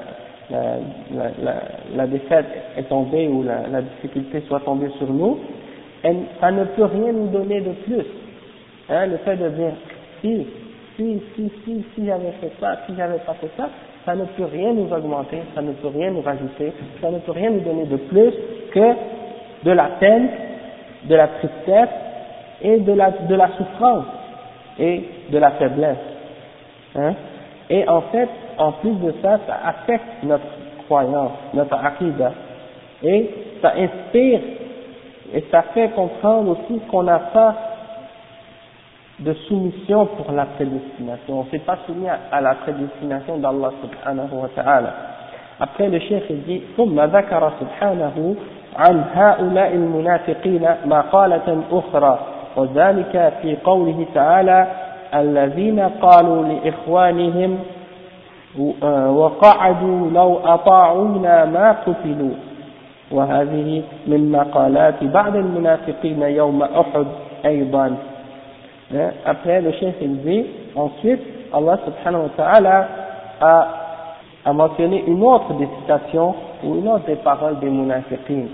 [0.50, 0.78] la,
[1.42, 1.54] la,
[1.96, 2.46] la, défaite
[2.78, 5.40] est tombée ou la, la difficulté soit tombée sur nous,
[6.40, 8.06] ça ne peut rien nous donner de plus.
[8.90, 9.74] Hein, le fait de dire
[10.22, 10.48] si,
[10.96, 13.70] si, si, si, si j'avais fait ça, si j'avais pas fait ça,
[14.06, 17.34] ça ne peut rien nous augmenter, ça ne peut rien nous rajouter, ça ne peut
[17.34, 18.34] rien nous donner de plus
[18.72, 18.94] que
[19.64, 20.30] de la peine,
[21.04, 21.90] de la tristesse
[22.62, 24.06] et de la, de la souffrance
[24.80, 25.98] et de la faiblesse.
[26.96, 27.14] Hein?
[27.70, 30.45] Et en fait, en plus de ça, ça affecte notre
[30.87, 32.33] croyance, notre aqidah.
[33.03, 34.41] Et ça inspire
[35.35, 37.55] et ça fait comprendre aussi qu'on n'a pas
[39.19, 41.41] de soumission pour la prédestination.
[41.41, 44.93] On ne s'est pas soumis à, la prédestination d'Allah subhanahu wa ta'ala.
[45.61, 48.37] Après le cheikh il dit, ثم ذكر سبحانه
[48.77, 52.19] عن هؤلاء المنافقين مقالة أخرى
[52.57, 54.67] وذلك في قوله تعالى
[55.15, 57.59] الذين قالوا لإخوانهم
[59.09, 62.35] وقعدوا لو أطاعونا ما قتلوا
[63.11, 67.07] وهذه من مقالات بعض المنافقين يوم أحد
[67.47, 67.97] أيضا
[69.25, 70.45] Après, le chef il dit,
[70.77, 72.89] ensuite, Allah subhanahu wa ta'ala
[73.41, 73.69] a,
[74.45, 78.49] a mentionné une autre des citations ou une autre des paroles des munafiqins.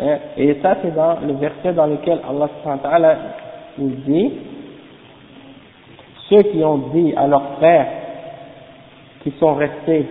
[0.00, 0.16] Hein?
[0.36, 3.16] Et ça, c'est dans le verset dans lequel Allah
[3.78, 4.32] nous dit
[6.28, 7.86] ceux qui ont dit à leurs frères
[9.25, 10.05] qui sont restés,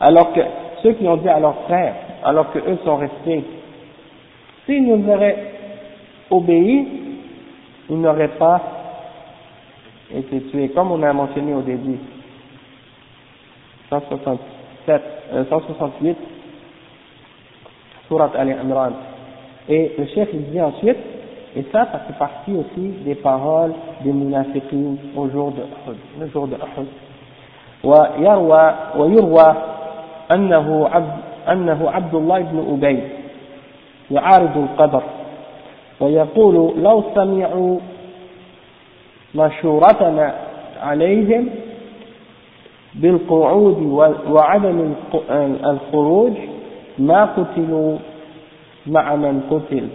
[0.00, 0.40] alors que
[0.82, 3.44] ceux qui ont dit à leurs frères, alors que eux sont restés,
[4.64, 5.52] s'ils nous auraient
[6.30, 6.88] obéi,
[7.90, 8.62] ils n'auraient pas
[10.14, 11.98] été tués, comme on a mentionné au début.
[13.90, 15.02] 167.
[15.50, 16.16] 168,
[18.06, 18.92] Surat Al-Imran.
[19.68, 20.96] Et le chef il dit ensuite,
[21.54, 26.28] et ça, ça fait partie aussi des paroles des munafiqin au jour de Uhud, le
[26.28, 26.86] jour de Uhud.
[27.84, 29.54] ويروى ويروى
[30.32, 33.02] أنه عبد أنه عبد الله بن أبي
[34.10, 35.02] يعارض القدر
[36.00, 37.78] ويقول لو سمعوا
[39.34, 40.34] مشورتنا
[40.82, 41.48] عليهم
[42.94, 43.82] بالقعود
[44.30, 44.94] وعدم
[45.64, 46.32] الخروج
[46.98, 47.98] ما قتلوا
[48.86, 49.88] مع من قتل.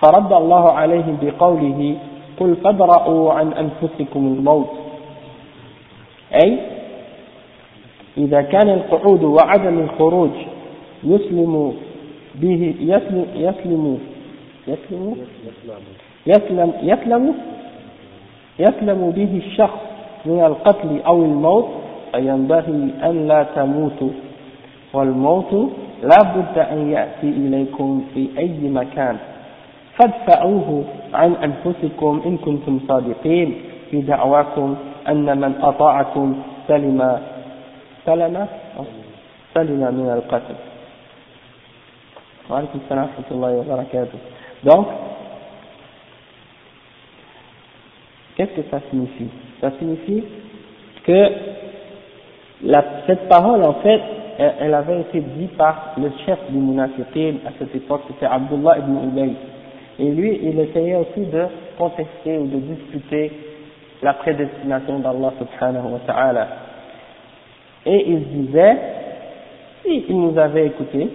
[0.00, 1.96] فرد الله عليهم بقوله
[2.40, 4.85] قل فادرأوا عن أنفسكم الموت.
[6.34, 6.58] أي
[8.18, 10.30] إذا كان القعود وعدم الخروج
[11.04, 11.74] يسلم
[12.34, 13.98] به يسلم يسلم
[14.68, 15.16] يسلم
[16.26, 17.34] يسلم يسلم
[18.58, 19.80] يسلم به الشخص
[20.26, 21.68] من القتل أو الموت
[22.12, 24.10] فينبغي أن لا تموتوا
[24.94, 25.52] والموت
[26.02, 29.16] لا بد أن يأتي إليكم في أي مكان.
[29.98, 30.84] فادفعوه
[31.14, 33.54] عن أنفسكم إن كنتم صادقين
[33.90, 34.76] في دعواكم.
[35.07, 37.19] أن من أطاعكم سلم
[38.05, 38.47] سلم
[39.53, 40.55] سلم من القتل
[42.49, 44.19] وعليكم السلام ورحمة الله وبركاته
[44.63, 44.87] donc
[48.35, 50.23] qu'est-ce que ça signifie ça signifie
[51.03, 51.29] que
[52.63, 54.01] la, cette parole en fait
[54.37, 58.77] elle, elle avait été dite par le chef du munafiqin à cette époque c'était Abdullah
[58.79, 59.33] ibn Ubay
[59.99, 61.45] et lui il essayait aussi de
[61.77, 63.31] contester ou de discuter
[64.02, 66.46] la prédestination d'Allah subhanahu wa ta'ala.
[67.86, 68.76] Et il disait,
[69.82, 71.08] s'ils nous avaient écoutés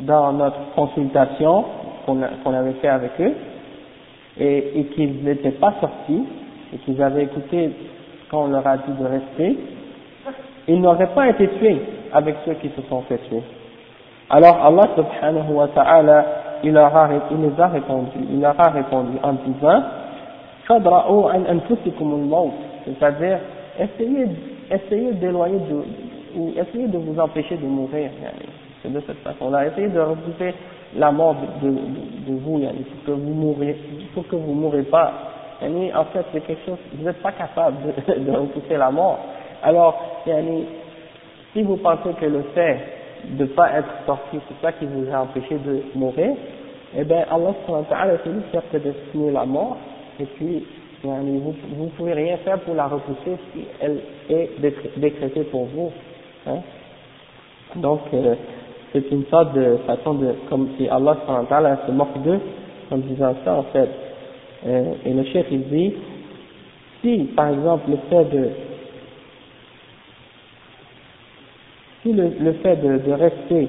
[0.00, 1.64] dans notre consultation
[2.04, 3.32] qu'on avait fait avec eux,
[4.38, 6.24] et, qu'ils n'étaient pas sortis,
[6.74, 7.70] et qu'ils avaient écouté
[8.30, 9.58] quand on leur a dit de rester,
[10.68, 11.80] ils n'auraient pas été tués
[12.12, 13.42] avec ceux qui se sont fait tuer.
[14.30, 16.26] Alors Allah subhanahu wa ta'ala,
[16.64, 19.82] il, leur a, il les a répondu, il leur a répondu en disant,
[22.84, 23.38] c'est-à-dire
[23.78, 24.26] essayez,
[24.70, 28.10] essayez d'éloigner de, ou essayez de vous empêcher de mourir,
[28.82, 30.54] c'est de cette façon-là, essayez de repousser
[30.96, 33.76] la mort de, vous, pour que vous mourrez,
[34.14, 35.12] pour que vous mourrez pas.
[35.62, 39.18] En fait, c'est quelque chose, vous n'êtes pas capable de, de, repousser la mort.
[39.62, 40.24] Alors,
[41.52, 42.78] si vous pensez que le fait
[43.24, 46.34] de ne pas être sorti, c'est ça qui vous a empêché de mourir,
[46.96, 47.54] eh bien, Allah
[48.24, 49.76] c'est lui qui a prédestiné la mort,
[50.22, 50.64] et puis
[51.02, 54.50] vous ne pouvez rien faire pour la repousser si elle est
[54.96, 55.90] décrétée pour vous.
[56.46, 56.58] Hein.
[57.76, 58.34] Donc, euh,
[58.92, 61.16] c'est une sorte de façon de, comme si Allah
[61.86, 62.40] se moque d'eux
[62.90, 63.88] en disant ça en fait.
[64.66, 65.94] Euh, et le chef il dit,
[67.00, 68.50] si par exemple le fait de,
[72.02, 73.68] si le, le fait de, de, rester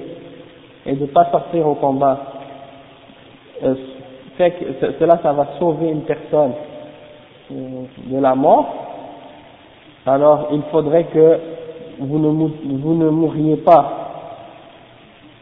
[0.86, 2.20] et de ne pas sortir au combat
[3.64, 3.74] euh,
[4.36, 6.52] fait que cela, ça va sauver une personne
[7.50, 8.74] de la mort,
[10.06, 11.38] alors il faudrait que
[11.98, 12.28] vous ne,
[12.78, 14.00] vous ne mourriez pas.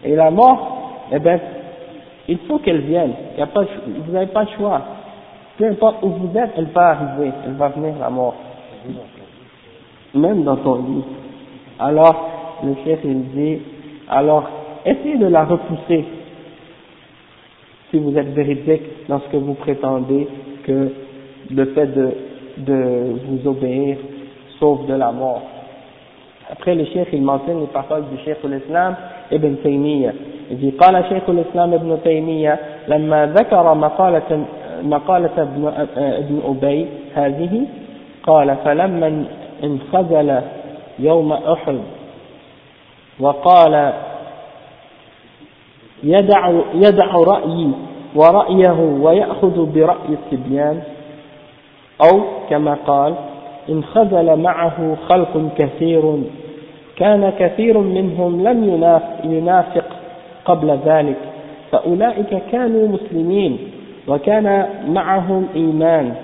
[0.05, 1.39] Et la mort, eh bien,
[2.29, 3.13] il faut qu'elle vienne.
[3.35, 4.81] Il y a pas, vous n'avez pas le choix.
[5.59, 8.35] Peu importe où vous êtes, elle va arriver, elle va venir la mort.
[10.15, 11.05] Même dans ton lit.
[11.79, 12.29] Alors,
[12.65, 13.59] le chef il dit,
[14.09, 14.45] alors,
[14.85, 16.05] essayez de la repousser
[17.92, 20.28] si vous êtes véridique dans ce que vous prétendez
[20.64, 20.92] que
[21.52, 22.10] le fait de,
[22.58, 23.98] de vous obéir
[24.60, 25.42] sauve de la mort.
[26.52, 28.96] Après le chef, il mentionne les paroles du chef de l'islam
[29.32, 30.14] Ibn Taymiyyah.
[30.50, 34.46] Il dit قال شيخ الإسلام ابن تيمية لما ذكر مقالة
[34.84, 37.66] مقالة ابن, ابن أبي هذه
[38.24, 39.26] قال فلما
[39.64, 40.40] انخزل
[41.00, 41.78] يوم أحد
[43.20, 43.94] وقال
[46.05, 47.71] يدع, يدع رأيي
[48.15, 50.81] ورأيه ويأخذ برأي الصبيان.
[52.03, 53.15] أو كما قال
[53.69, 56.19] إن خذل معه خلق كثير
[56.97, 58.81] كان كثير منهم لم
[59.25, 59.85] ينافق
[60.45, 61.17] قبل ذلك
[61.71, 63.59] فأولئك كانوا مسلمين
[64.09, 66.15] وكان معهم إيمان.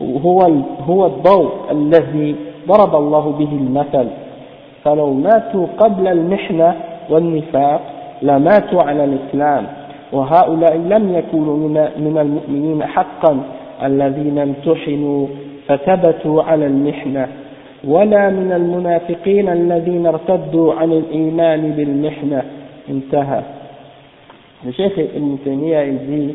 [0.00, 0.40] هو
[0.88, 2.36] هو الضوء الذي
[2.68, 4.08] ضرب الله به المثل.
[4.84, 6.74] فلو ماتوا قبل المحنة
[7.10, 7.91] والنفاق
[8.22, 9.66] لماتوا على الإسلام
[10.12, 11.56] وهؤلاء لم يكونوا
[11.98, 13.42] من المؤمنين حقا
[13.82, 15.26] الذين امتحنوا
[15.68, 17.28] فثبتوا على المحنة
[17.84, 22.42] ولا من المنافقين الذين ارتدوا عن الإيمان بالمحنة
[22.90, 23.42] انتهى
[24.64, 26.34] Ibn Taymiyyah il dit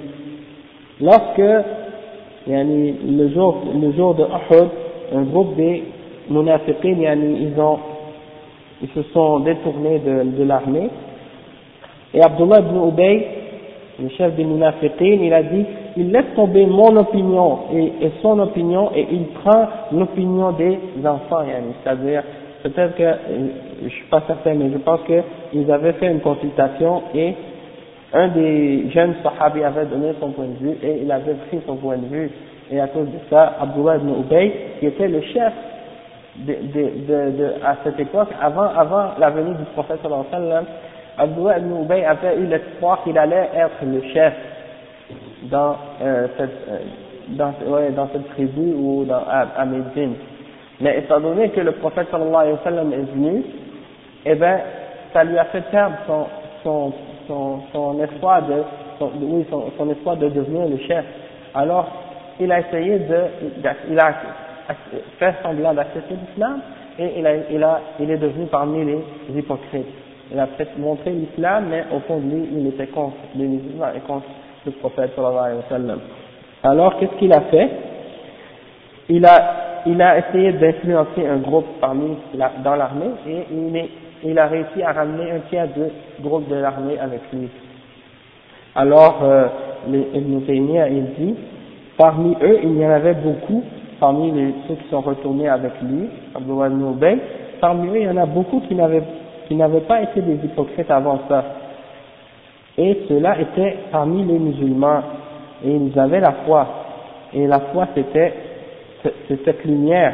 [0.99, 1.63] lorsque
[2.45, 4.67] yani, le, jour, le jour de Uhud
[5.15, 5.83] un groupe des
[6.29, 7.79] munafiqin yani, ils ont
[8.81, 10.89] ils se sont détournés de, de l'armée.
[12.13, 13.27] Et Abdullah ibn Ubay,
[13.99, 15.65] le chef des munafiqin, il a dit,
[15.97, 21.43] il laisse tomber mon opinion et, son opinion et il prend l'opinion des enfants,
[21.83, 22.23] c'est-à-dire,
[22.63, 23.03] peut-être que,
[23.83, 27.33] je suis pas certain, mais je pense qu'ils avaient fait une consultation et
[28.13, 31.75] un des jeunes sahabis avait donné son point de vue et il avait pris son
[31.75, 32.31] point de vue.
[32.71, 35.53] Et à cause de ça, Abdullah ibn Ubay, qui était le chef
[36.37, 40.65] de, de, de, à cette époque, avant, avant la venue du prophète sallallahu
[41.17, 44.33] Abdullah ibn Ubay avait eu l'espoir qu'il allait être le chef
[45.43, 46.77] dans, euh, cette, euh,
[47.29, 50.13] dans, ouais, dans cette tribu ou dans, à, à Médine.
[50.79, 53.43] Mais étant donné que le prophète sallallahu alayhi wa sallam est venu,
[54.25, 54.59] eh ben,
[55.13, 56.25] ça lui a fait perdre son,
[56.63, 56.93] son,
[57.27, 58.63] son, son espoir de,
[58.99, 61.03] son, oui, son, son espoir de devenir le chef.
[61.55, 61.87] Alors,
[62.39, 63.17] il a essayé de,
[63.89, 64.13] il a
[65.17, 66.59] fait semblant d'accepter l'islam
[66.99, 68.99] et il, a, il, a, il est devenu parmi les
[69.35, 69.87] hypocrites.
[70.31, 73.99] Il a montré l'islam, mais au fond de lui, il était contre les musulmans et
[74.01, 74.25] contre
[74.65, 75.99] le prophète sallallahu alayhi wa sallam.
[76.63, 77.69] Alors, qu'est-ce qu'il a fait?
[79.09, 83.89] Il a, il a essayé d'influencer un groupe parmi la, dans l'armée et il, est,
[84.25, 85.83] il a réussi à ramener un tiers du
[86.21, 87.47] groupe de l'armée avec lui.
[88.75, 89.45] Alors, euh,
[89.89, 91.35] les, il dit,
[91.97, 93.63] parmi eux, il y en avait beaucoup,
[93.99, 97.19] parmi les, ceux qui sont retournés avec lui, Abdullah ibn
[97.61, 99.03] parmi eux, il y en a beaucoup qui n'avaient
[99.47, 101.43] qui n'avaient pas été des hypocrites avant ça.
[102.77, 105.01] Et ceux-là étaient parmi les musulmans,
[105.65, 106.67] et ils avaient la foi.
[107.33, 108.33] Et la foi, c'était
[109.27, 110.13] cette lumière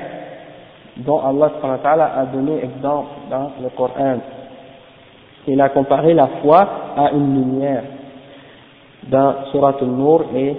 [0.97, 1.51] dont Allah
[2.15, 4.17] a donné exemple dans le Coran.
[5.47, 7.83] Il a comparé la foi à une lumière
[9.09, 10.55] dans Surat al-Nur et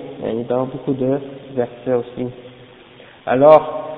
[0.49, 1.19] dans beaucoup de
[1.55, 2.29] versets aussi.
[3.27, 3.97] Alors,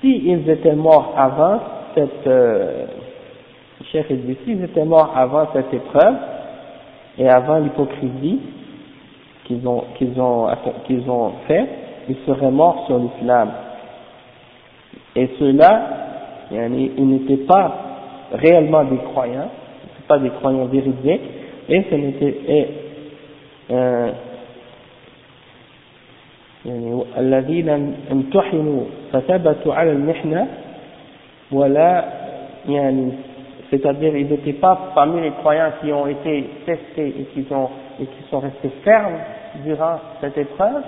[0.00, 1.60] s'ils étaient morts avant
[1.94, 2.86] cette, euh,
[3.91, 6.15] Cheikh dit, s'ils étaient morts avant cette épreuve
[7.17, 8.39] et avant l'hypocrisie
[9.45, 10.47] qu'ils ont, qu'ils ont,
[10.85, 11.67] qu'ils ont fait,
[12.09, 13.49] ils seraient morts sur l'islam.
[15.15, 15.81] Et ceux-là,
[16.51, 17.75] ils n'étaient pas
[18.31, 19.49] réellement des croyants,
[20.07, 21.21] pas des croyants véridiques,
[21.69, 22.67] et ce n'était, et,
[23.71, 24.11] euh,
[27.17, 28.83] الذين امتحنوا
[29.13, 30.47] فثبتوا على المحنة
[31.51, 32.05] ولا
[32.69, 33.11] يعني
[33.70, 37.68] c'est-à-dire ils n'étaient pas parmi les croyants qui ont été testés et qui, ont,
[38.00, 39.18] et qui sont restés fermes
[39.64, 40.82] durant cette épreuve,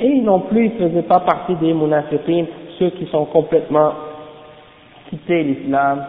[0.00, 2.46] et non plus ils ne faisaient pas partie des munafiqines,
[2.78, 3.92] ceux qui sont complètement
[5.10, 6.04] quittés l'islam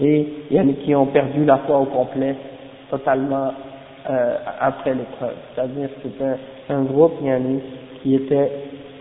[0.00, 0.26] et
[0.84, 2.36] qui ont perdu la foi au complet,
[2.90, 3.52] totalement
[4.08, 5.34] euh, après l'épreuve.
[5.54, 7.14] C'est-à-dire que c'était un groupe
[8.02, 8.52] qui était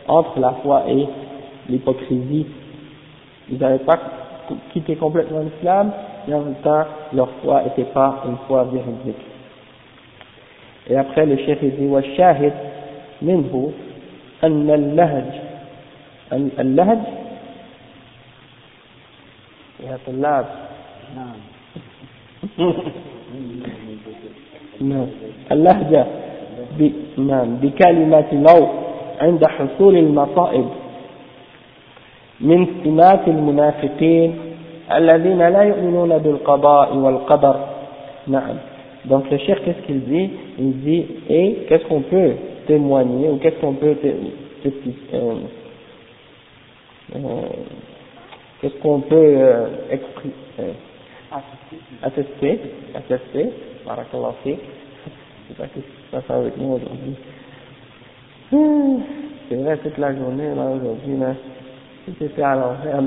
[0.08, 1.06] entre la foi et
[1.70, 2.48] l'hypocrisie.
[3.52, 4.00] Ils n'avaient pas
[4.73, 5.93] quitté complètement l'islam,
[6.29, 9.25] et en même temps, leur foi n'était pas une foi véridique.
[10.89, 12.53] Et après, le chef dit, والشاهد
[13.23, 13.73] منه
[14.45, 15.25] أن اللهج
[16.33, 16.99] اللهج
[19.85, 20.47] يا طلاب
[21.17, 21.41] نعم
[24.81, 25.07] نعم
[25.53, 26.07] اللهجة
[27.19, 28.69] نعم بكلمة لو
[29.21, 30.67] عند حصول المصائب
[32.41, 34.35] من سمات المنافقين
[34.93, 37.57] الذين لا يؤمنون بالقضاء والقدر
[38.27, 38.57] نعم
[39.09, 42.33] donc le chef qu'est-ce qu'il dit il dit et qu'est-ce qu'on peut
[42.67, 44.13] témoigner ou qu'est-ce qu'on peut euh,
[47.15, 47.43] euh,
[48.61, 50.73] qu'est-ce qu'on peut euh, exprimer euh,
[52.03, 52.61] attester
[52.95, 53.51] attester
[53.87, 57.15] barakallah fi je sais pas ce qui se passe avec nous aujourd'hui
[59.49, 61.35] c'est vrai toute la journée là aujourd'hui là
[62.06, 63.02] tout était à l'envers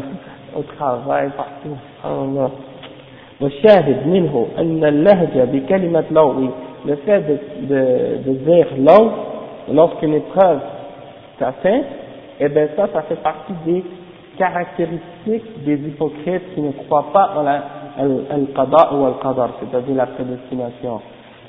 [0.57, 1.77] au travail, partout.
[2.05, 2.51] Allah.
[3.41, 6.49] والشاهد منه أن اللهجة بكلمة لو
[6.87, 9.11] le fait de, de, de dire law
[9.73, 10.59] lorsqu'une épreuve
[11.39, 11.83] s'atteint,
[12.41, 13.85] eh bien ça, ça fait partie des
[14.39, 21.01] caractéristiques des hypocrites qui ne croient pas en al-qada ou al-qadar, c'est-à-dire la prédestination.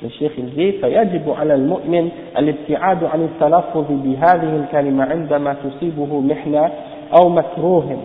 [0.02, 2.08] Le cheikh il dit فيجب على المؤمن
[2.38, 6.70] الابتعاد عن التلفظ بهذه الكلمة عندما تصيبه محنة
[7.18, 7.98] أو مكروه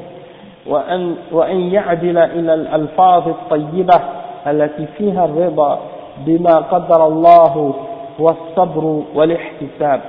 [0.68, 4.01] وأن, وأن يعدل إلى الألفاظ الطيبة
[4.47, 5.80] التي فيها الرضا
[6.26, 7.74] بما قدر الله
[8.20, 10.01] والصبر والاحتساب.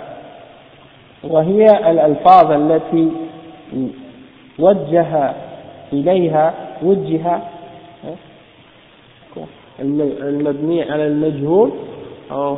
[1.25, 3.11] وهي الألفاظ التي
[4.59, 5.33] وجه
[5.93, 7.41] إليها وجه
[9.81, 11.71] المبني على المجهول.
[12.31, 12.57] أو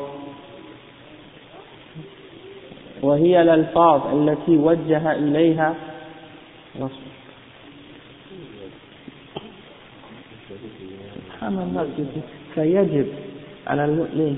[3.03, 5.74] وهي الألفاظ التي وجه إليها
[11.40, 11.86] فهم الناس
[12.54, 13.06] فيجب
[13.66, 14.36] على المؤمن.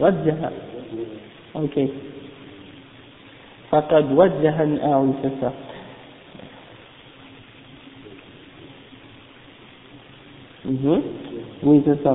[0.00, 0.50] وجه.
[1.56, 1.88] أوكي
[3.70, 4.56] فقد وجه
[11.62, 12.14] oui c'est ça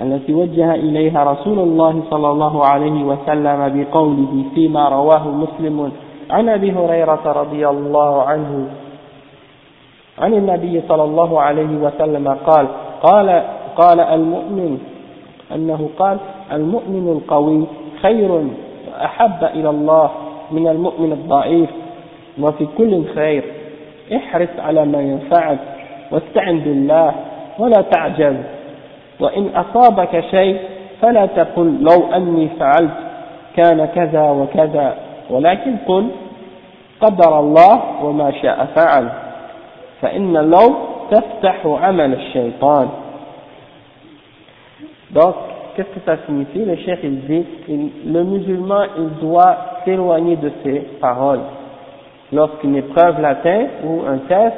[0.00, 5.92] التي وجه إليها رسول الله صلى الله عليه وسلم بقوله فيما رواه مسلم.
[6.32, 8.68] عن أبي هريرة رضي الله عنه
[10.18, 12.66] عن النبي صلى الله عليه وسلم قال
[13.02, 13.42] قال
[13.76, 14.78] قال المؤمن
[15.54, 16.18] أنه قال
[16.52, 17.64] المؤمن القوي
[18.02, 18.44] خير
[19.04, 20.10] أحب إلى الله
[20.50, 21.70] من المؤمن الضعيف
[22.40, 23.44] وفي كل خير
[24.16, 25.58] احرص على ما ينفعك
[26.10, 27.14] واستعن بالله
[27.58, 28.36] ولا تعجز
[29.20, 30.58] وإن أصابك شيء
[31.00, 32.94] فلا تقل لو أني فعلت
[33.56, 34.94] كان كذا وكذا.
[35.31, 36.07] ولكن قل
[37.01, 39.09] قدر الله وما شاء فعل
[40.01, 40.75] فإن لو
[41.11, 42.87] تفتح عمل الشيطان
[45.09, 45.35] Donc,
[45.75, 47.45] qu'est-ce que ça signifie Le chef il dit,
[48.05, 49.55] le musulman il doit
[49.85, 51.39] s'éloigner de ses paroles.
[52.33, 54.55] Lorsqu'une épreuve l'atteint, ou un test,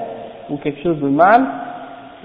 [0.50, 1.46] ou quelque chose de mal,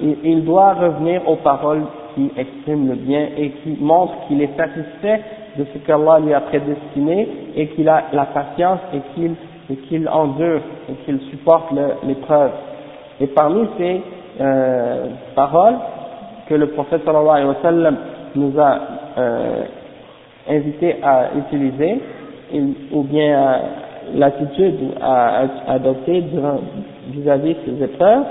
[0.00, 1.82] il, il doit revenir aux paroles
[2.14, 5.20] qui expriment le bien et qui montrent qu'il est satisfait
[5.57, 9.35] de ce qu'Allah lui a prédestiné et qu'il a la patience et qu'il
[9.87, 11.71] qu'il endure et qu'il supporte
[12.03, 12.49] l'épreuve.
[13.21, 14.01] Et parmi ces
[14.41, 15.75] euh, paroles
[16.47, 17.97] que le prophète sallallahu alayhi wa sallam
[18.35, 18.79] nous a
[19.17, 19.63] euh,
[20.49, 21.99] invité à utiliser,
[22.91, 23.59] ou bien
[24.15, 26.23] l'attitude à, adopter
[27.11, 28.23] vis-à-vis de ces épreuves,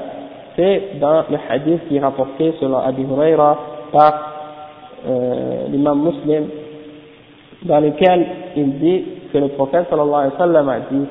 [0.56, 3.58] c'est dans le hadith qui est rapporté selon Abi Huraira
[3.92, 4.32] par
[5.08, 6.44] euh, l'imam muslim,
[7.62, 11.06] dans lequel il dit que le prophète sallallahu alayhi wa sallam a dit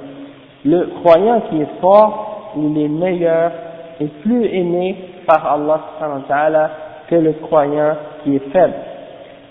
[0.66, 3.52] le croyant qui est fort, il est meilleur
[4.00, 6.72] et plus aimé par Allah subhanahu wa ta'ala
[7.08, 8.74] que le croyant qui est faible.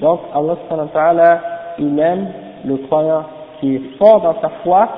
[0.00, 1.40] Donc Allah subhanahu wa ta'ala,
[1.78, 2.28] il aime
[2.64, 3.24] le croyant
[3.60, 4.88] qui est fort dans sa foi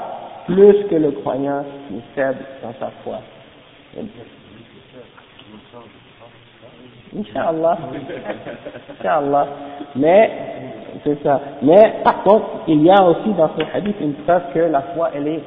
[0.47, 3.19] plus que le croyant qui est faible dans sa foi.
[7.17, 7.79] Inch'Allah.
[9.01, 9.47] Inch'Allah.
[9.97, 10.31] Mais,
[11.05, 11.41] c'est ça.
[11.63, 15.11] Mais, par contre, il y a aussi dans ce hadith une preuve que la foi,
[15.15, 15.41] elle est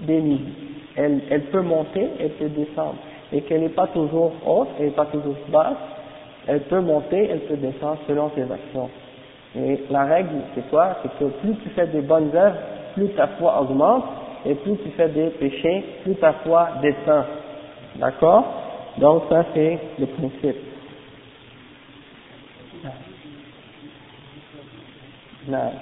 [0.00, 0.40] démise.
[0.96, 2.96] Elle, elle peut monter, elle peut descendre.
[3.32, 5.76] Et qu'elle n'est pas toujours haute, elle n'est pas toujours basse.
[6.46, 8.90] Elle peut monter, elle peut descendre selon ses actions.
[9.56, 10.96] Et la règle, c'est quoi?
[11.02, 12.56] C'est que plus tu fais des bonnes œuvres,
[12.94, 14.04] plus ta foi augmente,
[14.44, 17.24] et plus tu fais des péchés, plus ta foi descend.
[17.96, 18.44] D'accord?
[18.98, 20.69] Donc ça, c'est le principe.
[25.50, 25.72] Non.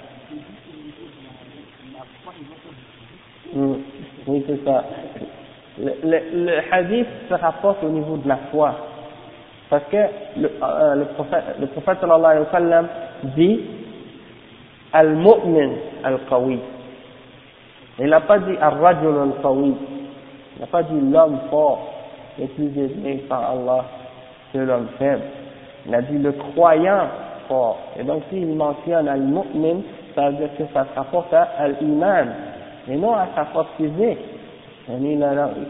[3.53, 3.75] Hmm.
[4.27, 4.83] Oui, c'est ça.
[5.77, 8.75] Le, le, le, hadith se rapporte au niveau de la foi.
[9.69, 9.97] Parce que
[10.37, 12.87] le, euh, le prophète, le prophète sallallahu alayhi wa sallam
[13.35, 13.61] dit
[14.93, 15.71] Al-Mu'min
[16.03, 16.59] al-Qawi.
[17.99, 19.75] Il n'a pas dit Al-Rajul al-Qawi.
[20.55, 21.93] Il n'a pas dit l'homme fort,
[22.39, 23.85] le plus aimé par Allah
[24.51, 25.21] que l'homme faible.
[25.85, 27.07] Il a dit le croyant
[27.99, 29.81] Et donc s'il mentionne Al-Mu'min,
[30.15, 32.27] ça veut dire que ça se rapporte à Al-Iman
[32.87, 34.19] et non à sa force physique.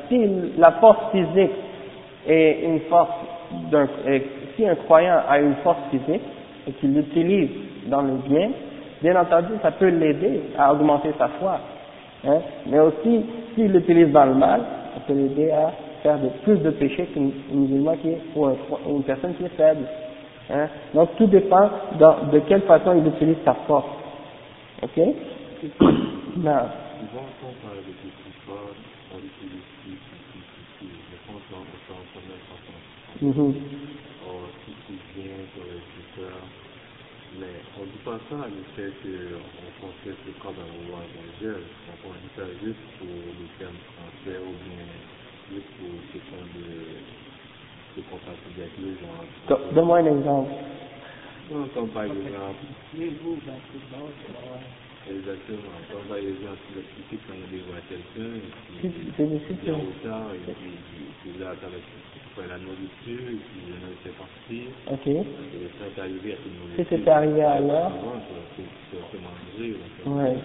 [0.10, 1.52] Si la force physique
[2.28, 3.12] est une force,
[4.56, 6.22] si un croyant a une force physique
[6.68, 7.50] et qu'il l'utilise
[7.88, 8.50] dans le bien,
[9.02, 11.60] bien entendu, ça peut l'aider à augmenter sa foi.
[12.28, 13.26] Hein, mais aussi,
[13.56, 14.62] s'il l'utilise dans le mal,
[14.94, 15.72] ça peut l'aider à
[16.04, 18.50] faire de, plus de péchés qu'un musulman qui est, ou
[18.90, 19.86] une personne qui est faible.
[20.50, 20.68] Hein?
[20.94, 23.88] Donc tout dépend de, de quelle façon il utilise sa force.
[24.84, 25.00] Ok?
[26.38, 26.70] Non.
[33.20, 33.34] Qu'on
[35.96, 36.34] secteur,
[37.40, 37.48] mais
[37.78, 38.38] on ne dit pas ça
[38.76, 38.94] fait
[39.82, 43.78] qu'on que quand dans le roi évangile, donc on dit ça juste pour le terme
[43.94, 44.86] français ou bien
[45.52, 47.29] juste pour question de,
[48.58, 49.60] avec gens.
[49.74, 50.52] Donne-moi un exemple.
[51.52, 52.30] Non, comme par exemple.
[55.10, 55.74] Exactement.
[55.92, 56.62] Quand par exemple,
[57.26, 57.34] quand
[57.90, 58.42] quelqu'un, et
[58.78, 60.78] puis il est en retard, et puis
[61.26, 61.82] il là, avec
[62.48, 63.60] la nourriture, et puis
[64.14, 64.70] partir.
[64.92, 65.08] Ok.
[65.08, 65.26] Et
[65.80, 66.70] ça est arrivé à tout le monde.
[66.78, 67.92] Si c'était arrivé à l'heure.
[68.56, 70.10] C'est.
[70.10, 70.38] Ouais.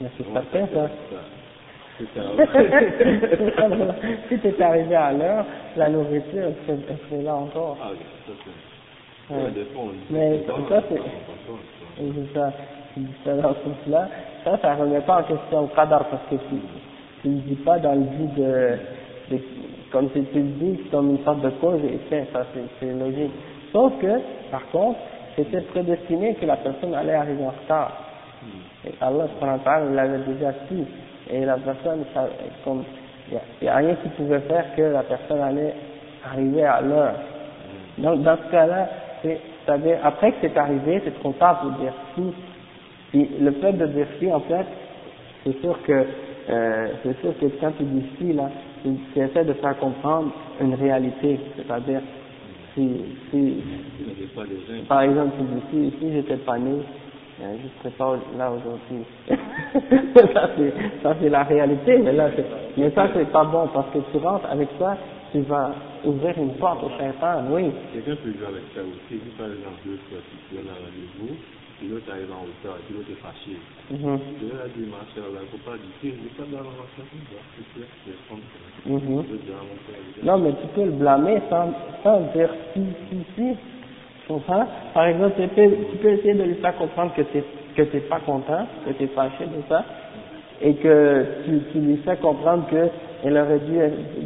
[0.00, 0.90] Mais c'est pas fait, ça.
[4.28, 5.44] Si tu es arrivé à l'heure,
[5.76, 7.76] la nourriture, serait là encore.
[7.82, 9.34] Ah, oui, ça c'est.
[9.34, 9.50] Ouais.
[10.10, 11.00] Mais ça, c'est.
[11.96, 12.52] C'est ça
[13.24, 14.08] ça dans ce sens-là,
[14.44, 16.36] ça, ça ne remet pas en question le qadar parce que
[17.22, 18.78] tu ne dis pas dans le but de,
[19.30, 19.40] de
[19.92, 22.44] comme si tu le dis, comme une sorte de cause et effet, ça
[22.80, 23.32] c'est logique.
[23.72, 24.20] Sauf que,
[24.50, 24.98] par contre,
[25.36, 27.92] c'était prédestiné que la personne allait arriver en retard.
[28.86, 29.26] Et Allah
[29.92, 30.84] l'avait déjà su.
[31.30, 32.04] Et la personne,
[32.64, 32.84] comme,
[33.30, 35.74] il n'y a, rien qui pouvait faire que la personne allait
[36.24, 37.14] arriver à l'heure.
[37.98, 38.88] Donc, dans ce cas-là,
[39.22, 42.22] c'est-à-dire, après que c'est arrivé, c'est trop tard pour dire si.
[43.10, 44.66] Puis, le fait de dire si, en fait,
[45.44, 46.06] c'est sûr que,
[46.50, 48.50] euh, c'est sûr que quand tu dis si, là,
[48.82, 52.00] tu essaies de faire comprendre une réalité, c'est-à-dire,
[52.74, 53.62] si, si,
[54.88, 56.78] par exemple, tu dis si, si j'étais pas né,
[57.40, 59.04] je ne serais pas là aujourd'hui.
[61.02, 62.30] ça c'est la réalité, mais là
[62.76, 64.96] mais ça c'est pas bon parce que tu rentres avec ça,
[65.32, 65.72] tu vas
[66.04, 67.70] ouvrir une porte au shaitan, oui.
[67.92, 70.18] Quelqu'un peut jouer avec ça aussi, si par exemple deux fois
[70.50, 71.36] tu es là rendez-vous,
[71.80, 73.54] et l'autre arrive en hauteur, et l'autre est fâché.
[73.90, 74.18] Là,
[74.66, 77.86] il dit, ma soeur, il ne faut pas dire, je ne pas dans la c'est
[78.04, 78.42] je vais prendre
[80.24, 81.72] Non, mais tu peux le blâmer sans,
[82.02, 83.56] sans dire si, si, si.
[84.94, 87.42] Par exemple, tu peux, essayer de lui faire comprendre que tu
[87.76, 89.84] que t'es pas content, que tu es fâché de ça,
[90.60, 92.88] et que tu, tu lui fais comprendre que
[93.24, 93.78] elle aurait dû,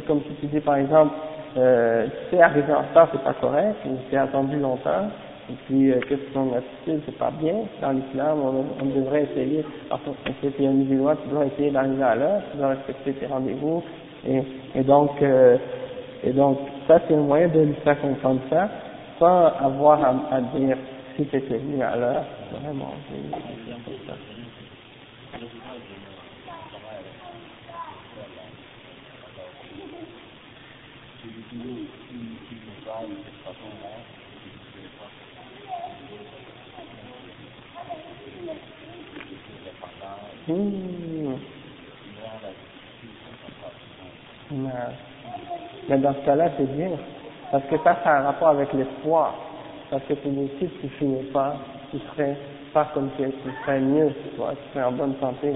[0.07, 1.13] comme si tu dis par exemple,
[1.57, 5.09] euh, tu sais, arriver en retard, c'est pas correct, ou tu attendu longtemps,
[5.49, 8.39] et puis euh, que ton attitude, c'est pas bien, dans l'islam,
[8.81, 10.01] on, devrait essayer, parce
[10.41, 13.27] que tu es un musulman, tu dois essayer d'arriver à l'heure, tu dois respecter tes
[13.27, 13.83] rendez-vous,
[14.27, 14.41] et,
[14.75, 15.57] et donc, euh,
[16.23, 18.69] et donc, ça c'est un moyen de lui faire comprendre ça,
[19.19, 19.99] sans avoir
[20.31, 20.77] à, dire
[21.15, 22.93] si étais venu à l'heure, vraiment.
[40.45, 41.35] Mmh.
[45.89, 46.89] Mais dans ce cas-là, c'est bien.
[47.53, 49.35] Parce que ça, ça a un rapport avec l'espoir.
[49.91, 51.55] Parce que tu dis, si tu finis pas,
[51.91, 52.35] tu serais
[52.73, 55.53] pas comme tu es, tu serais mieux, tu vois, tu serais en bonne santé.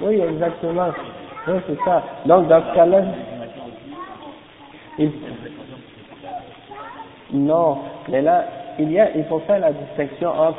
[0.00, 0.88] Oui, exactement.
[1.48, 2.02] Oui, c'est ça.
[2.24, 3.02] Donc, dans ce cas-là,
[4.98, 5.12] il...
[7.34, 7.78] non,
[8.08, 8.46] mais là,
[8.78, 10.56] il y a, il faut faire la distinction entre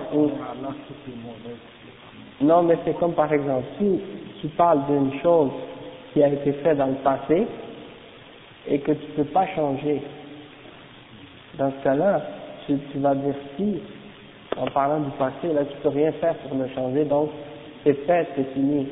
[2.42, 4.00] non, mais c'est comme par exemple, si
[4.40, 5.52] tu parles d'une chose
[6.14, 7.48] qui a été faite dans le passé,
[8.68, 10.02] et que tu ne peux pas changer.
[11.58, 12.22] Dans ce cas-là,
[12.66, 13.82] tu, tu, vas dire si,
[14.58, 17.30] en parlant du passé, là tu peux rien faire pour le changer, donc
[17.84, 18.88] c'est fait, c'est fini.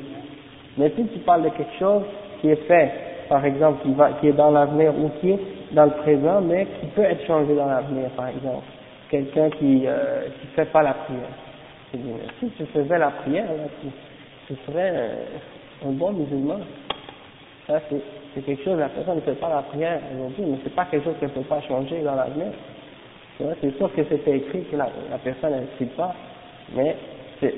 [0.76, 2.02] Mais si tu parles de quelque chose
[2.40, 2.90] qui est fait,
[3.28, 5.40] par exemple, qui, va, qui est dans l'avenir ou qui est
[5.72, 8.64] dans le présent, mais qui peut être changé dans l'avenir, par exemple,
[9.08, 11.30] quelqu'un qui euh, qui fait pas la prière.
[11.92, 13.88] Si tu faisais la prière, là, tu,
[14.46, 16.60] tu serais euh, un bon musulman.
[17.66, 18.02] Ça, c'est
[18.34, 21.04] c'est quelque chose, la personne ne fait pas la prière aujourd'hui, mais c'est pas quelque
[21.04, 22.52] chose qu'elle ne peut pas changer dans l'avenir.
[23.38, 26.14] C'est sûr que c'était écrit que la, la personne ne suit pas,
[26.74, 26.94] mais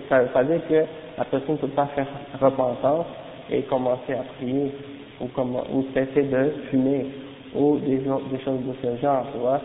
[0.08, 0.84] ça veut pas dire que
[1.18, 2.06] la personne ne peut pas faire
[2.40, 3.06] repentance
[3.50, 4.72] et commencer à prier
[5.20, 7.06] ou, comment, ou cesser de fumer
[7.54, 9.60] ou des, des choses de ce genre, tu vois.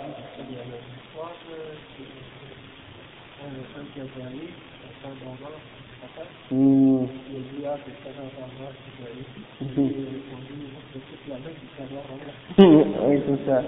[12.59, 13.61] Oui, c'est ça.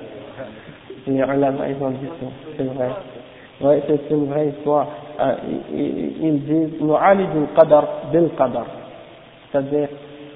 [1.08, 2.28] Les ulama, ils ont dit ça,
[2.58, 2.89] c'est vrai.
[3.62, 4.88] Oui, c'est une vraie histoire.
[5.20, 5.36] Euh,
[5.74, 6.95] ils disent, nous
[7.56, 8.66] qadar bil qadar.
[9.52, 9.89] C'est-à-dire,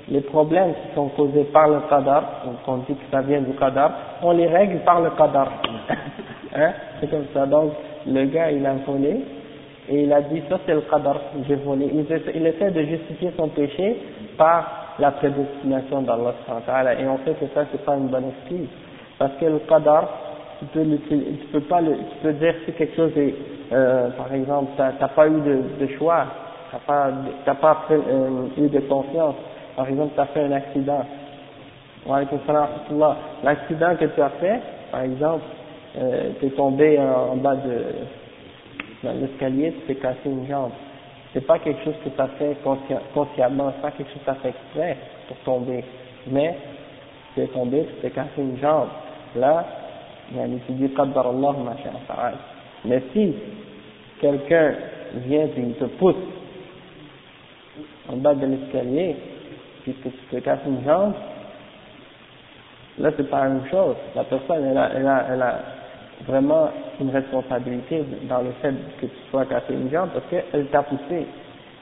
[0.09, 2.23] les problèmes qui sont causés par le qadar,
[2.67, 3.91] on dit que ça vient du qadar,
[4.21, 5.47] on les règle par le qadar.
[6.55, 6.73] hein?
[6.99, 7.45] C'est comme ça.
[7.45, 7.73] Donc,
[8.05, 9.21] le gars, il a volé,
[9.89, 11.17] et il a dit, ça c'est le qadar,
[11.47, 11.89] j'ai volé.
[11.93, 13.97] Il essaie, de justifier son péché
[14.37, 16.33] par la prédestination d'Allah
[16.99, 18.69] et on sait que ça c'est pas une bonne excuse.
[19.19, 20.07] Parce que le qadar
[20.59, 23.35] tu peux tu peux pas le, tu peux dire si quelque chose est
[23.73, 26.25] euh, par exemple t'as pas eu de, choix
[26.71, 27.11] t'as pas
[27.45, 29.35] t'as pas euh, eu de confiance.
[29.75, 31.03] Par exemple tu as fait un accident.
[33.43, 34.61] L'accident que tu as fait
[34.91, 35.43] par exemple
[35.97, 37.83] euh, tu es tombé en bas de
[39.03, 40.71] l'escalier tu t'es cassé une jambe
[41.33, 42.55] c'est pas quelque chose que tu as fait
[43.13, 44.97] consciemment, c'est pas quelque chose que tu as fait exprès
[45.27, 45.83] pour tomber,
[46.27, 46.57] mais
[47.33, 48.89] tu es tombé, tu t'es cassé une jambe.
[49.35, 49.65] Là,
[50.67, 52.37] tu dis Qaddar Allah, machin,
[52.85, 53.33] Mais si
[54.21, 54.75] quelqu'un
[55.25, 56.15] vient et il te pousse
[58.09, 59.15] en bas de l'escalier,
[59.81, 61.13] puisque tu te casses une jambe,
[62.99, 63.95] là c'est pas la même chose.
[64.15, 65.59] La personne, elle a, elle a, elle a
[66.27, 70.83] vraiment une responsabilité dans le fait que tu sois cassé une jambe parce qu'elle t'a
[70.83, 71.25] poussé.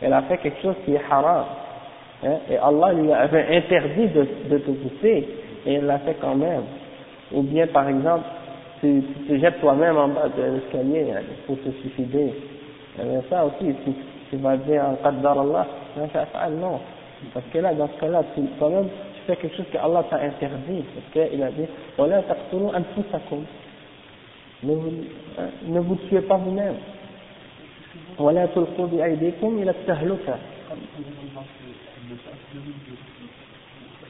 [0.02, 1.46] Elle a fait quelque chose qui est haram.
[2.24, 5.28] Hein, et Allah lui avait interdit de, de te pousser,
[5.66, 6.64] et il l'a fait quand même.
[7.32, 8.26] Ou bien, par exemple,
[8.80, 12.34] tu, tu te jettes toi-même en bas de l'escalier hein, pour te suicider.
[12.98, 13.74] Bien ça aussi,
[14.30, 15.68] tu, vas dire en qaddar Allah,
[16.52, 16.80] non.
[17.34, 20.18] Parce que là, dans ce cas-là, tu, toi-même, tu fais quelque chose que Allah t'a
[20.18, 20.84] interdit.
[20.94, 21.66] Parce qu'il a dit,
[21.98, 23.46] voilà, anfusakum.
[24.64, 24.91] Ne vous,
[25.39, 26.76] hein, ne vous tuez pas vous-même.
[28.53, 30.38] Tulqu bi aydikum ila tahluka.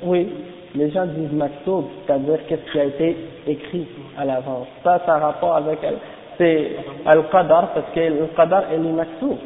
[0.03, 0.27] Oui,
[0.75, 3.87] les gens disent maktoub, c'est-à-dire qu'est-ce qui a été écrit
[4.17, 4.67] à l'avance.
[4.83, 5.79] Ça, ça a rapport avec,
[6.37, 6.75] c'est
[7.05, 9.37] al-qadar, parce que le qadar est le maktoub.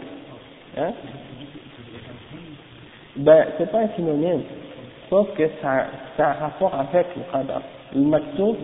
[0.77, 0.93] Hein?
[3.17, 4.43] Ben, c'est pas un synonyme,
[5.09, 5.87] sauf que ça,
[6.17, 7.61] ça a rapport avec le qadar.
[7.93, 8.55] Le maktoub,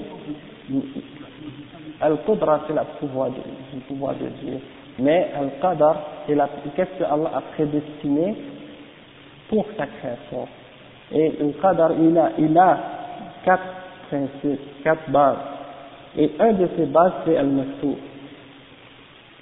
[2.01, 3.41] al-qudra, c'est le pouvoir de,
[3.73, 4.59] le pouvoir de Dieu.
[4.99, 5.95] Mais al-qadar,
[6.27, 6.35] c'est
[6.75, 8.35] qu'est-ce que Allah a prédestiné
[9.49, 10.47] pour sa création?
[11.11, 12.77] Et le qadar, il a, il a
[13.43, 13.63] quatre
[14.09, 15.37] principes, quatre bases.
[16.17, 17.95] Et un de ces bases, c'est al-maktoub.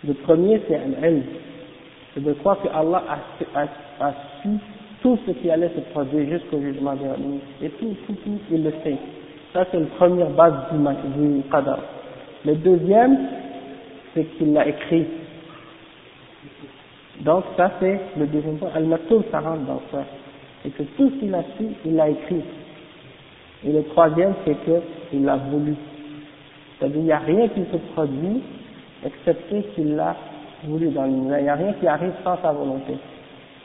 [0.07, 1.23] Le premier, c'est al-ilm.
[2.13, 3.03] C'est de croire que Allah
[3.99, 4.49] a, su
[5.01, 7.39] tout ce qui allait se produire jusqu'au jugement dernier.
[7.61, 8.97] Et tout, tout, tout, il le sait.
[9.53, 11.79] Ça, c'est la première base du, du qadar.
[12.45, 13.17] Le deuxième,
[14.13, 15.05] c'est qu'il l'a écrit.
[17.21, 18.69] Donc ça c'est le deuxième point.
[18.73, 20.03] Al-Maktoub, ça rentre dans ça
[20.65, 22.41] et que tout ce qu'il a su, il l'a écrit.
[23.65, 25.75] Et le troisième, c'est qu'il l'a voulu.
[26.77, 28.41] C'est-à-dire, il n'y a rien qui se produit,
[29.05, 30.15] excepté qu'il l'a
[30.65, 31.39] voulu dans l'univers.
[31.39, 32.93] Il n'y a rien qui arrive sans sa volonté.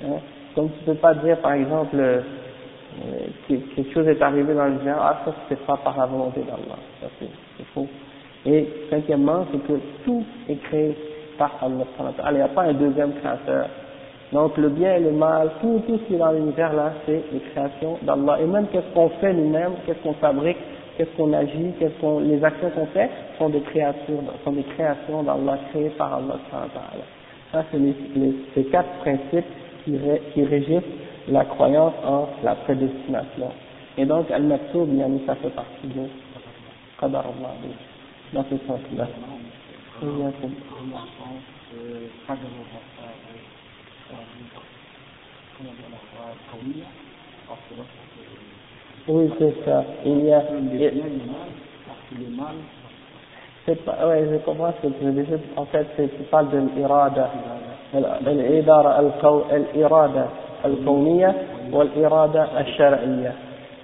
[0.04, 0.18] Hein?
[0.54, 2.20] Comme tu ne peux pas dire, par exemple, euh,
[3.48, 6.78] que quelque chose est arrivé dans l'univers, ah, ça, c'est pas par la volonté d'Allah.
[7.00, 7.88] Ça, c'est faux.
[8.46, 10.96] Et cinquièmement, c'est que tout est créé
[11.38, 11.84] par Allah.
[12.30, 13.68] Il n'y a pas un deuxième créateur.
[14.32, 17.22] Donc le bien et le mal, tout, tout ce qui est dans l'univers là, c'est
[17.32, 18.40] les créations d'Allah.
[18.40, 20.56] Et même qu'est-ce qu'on fait nous-mêmes, qu'est-ce qu'on fabrique,
[20.96, 25.22] qu'est-ce qu'on agit, quelles sont les actions qu'on fait, sont des créatures, sont des créations
[25.22, 26.34] d'Allah créées par Allah.
[27.52, 29.44] Ça c'est les, les, ces quatre principes
[29.84, 29.96] qui,
[30.32, 30.82] qui régissent
[31.28, 33.50] la croyance en la prédestination.
[33.96, 34.88] Et donc Al-Maktoub,
[35.26, 36.08] ça fait partie de
[37.00, 37.54] Qadar Allah,
[38.34, 39.06] dans ce sens-là.
[49.06, 49.84] Oui, c'est ça.
[50.04, 50.42] Il y a.
[53.66, 55.38] C'est pas, ouais, je comprends ce que tu veux dire.
[55.56, 57.30] En fait, tu parles de l'irada.
[57.94, 60.28] L'irada al-irada
[60.64, 61.34] al-kawniya
[61.72, 63.32] ou l'irada al-shar'iyya.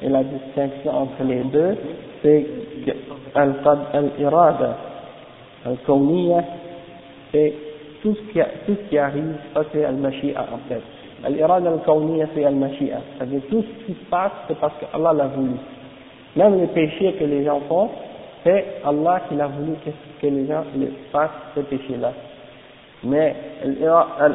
[0.03, 1.77] Et la distinction entre les deux
[2.23, 2.47] c'est
[2.85, 4.77] que l'irada
[5.67, 6.45] al-kawniyya,
[7.33, 7.55] c'est
[8.03, 10.83] tout ce qui, tout qui arrive, ça c'est al-mashi'a en fait.
[11.25, 13.01] Al-irada al-kawniyya c'est al-mashi'a.
[13.17, 15.57] C'est-à-dire tout ce qui se passe, c'est parce que Allah l'a voulu.
[16.37, 17.91] Même les péchés que les gens font,
[18.45, 19.73] c'est Allah qui l'a voulu
[20.21, 20.65] que, les gens
[21.13, 22.13] fassent ces péchés-là.
[23.05, 23.35] Mais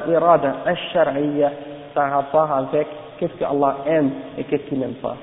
[0.07, 1.51] l'irada al-shar'iyya,
[1.93, 2.87] ça a rapport avec
[3.19, 5.15] qu'est-ce que Allah aime et qu'est-ce qu'il n'aime pas.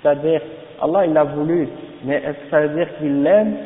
[0.00, 0.40] C'est-à-dire,
[0.80, 1.68] Allah il l'a voulu,
[2.04, 3.56] mais est-ce que ça veut dire qu'il l'aime?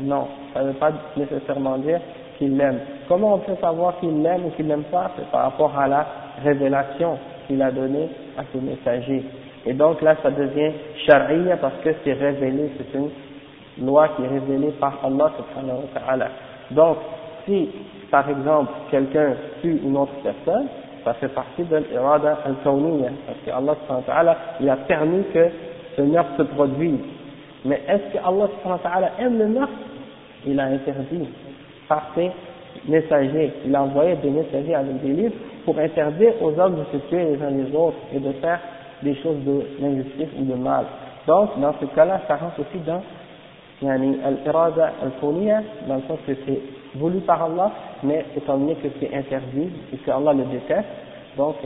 [0.00, 2.00] Non, ça ne veut pas nécessairement dire
[2.38, 2.80] qu'il l'aime.
[3.08, 5.10] Comment on peut savoir qu'il l'aime ou qu'il n'aime pas?
[5.16, 6.06] C'est par rapport à la
[6.42, 8.08] révélation qu'il a donnée
[8.38, 9.24] à ses messagers.
[9.66, 10.72] Et donc là, ça devient
[11.06, 13.10] charia parce que c'est révélé, c'est une
[13.84, 16.28] loi qui est révélée par Allah subhanahu wa ta'ala.
[16.70, 16.96] Donc,
[17.44, 17.68] si,
[18.10, 20.66] par exemple, quelqu'un tue une autre personne,
[21.04, 25.48] ça fait partie de l'irada al-kawniyya, parce que Allah subhanahu wa il a permis que
[26.00, 26.98] ce meurtre se produise.
[27.64, 29.72] Mais est-ce que Allah aime le meurtre
[30.46, 31.28] Il a interdit
[31.88, 32.30] par ses
[32.88, 33.52] messagers.
[33.66, 35.34] Il a envoyé des messagers avec des livres
[35.64, 38.60] pour interdire aux hommes de se tuer les uns les autres et de faire
[39.02, 39.36] des choses
[39.80, 40.84] d'injustice ou de mal.
[41.26, 43.02] Donc, dans ce cas-là, ça rentre aussi dans
[43.86, 45.12] al-irada al
[45.88, 46.60] dans le sens que c'est
[46.94, 47.70] voulu par Allah,
[48.02, 50.88] mais étant donné que c'est interdit et que Allah le déteste,
[51.36, 51.56] donc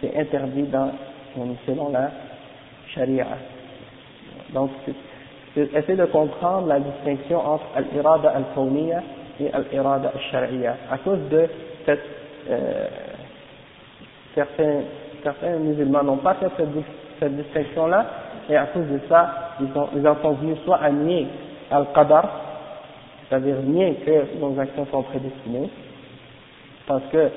[0.00, 0.90] c'est interdit dans,
[1.66, 2.10] selon la
[2.96, 3.26] sharia.
[4.52, 4.70] Donc,
[5.56, 9.02] essayez de comprendre la distinction entre al-irada al-kawniyya
[9.40, 10.76] et al-irada al-shari'iyya.
[10.90, 11.48] À cause de
[11.84, 12.00] cette,
[12.50, 12.86] euh,
[14.34, 14.80] certains,
[15.22, 16.68] certains musulmans n'ont pas fait cette,
[17.20, 18.06] cette distinction-là,
[18.48, 21.26] et à cause de ça, ils, ont, ils en sont soit à nier
[21.70, 22.28] al-qadar,
[23.28, 25.70] c'est-à-dire nier que nos actions sont prédestinées,
[26.86, 27.28] parce que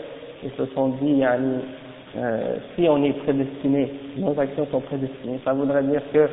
[0.43, 1.21] ils se sont dit,
[2.17, 6.27] euh, si on est prédestiné, nos actions sont prédestinées, ça voudrait dire que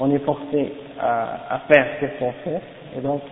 [0.00, 2.60] on est forcé à, à faire ce qu'on fait,
[2.96, 3.22] et donc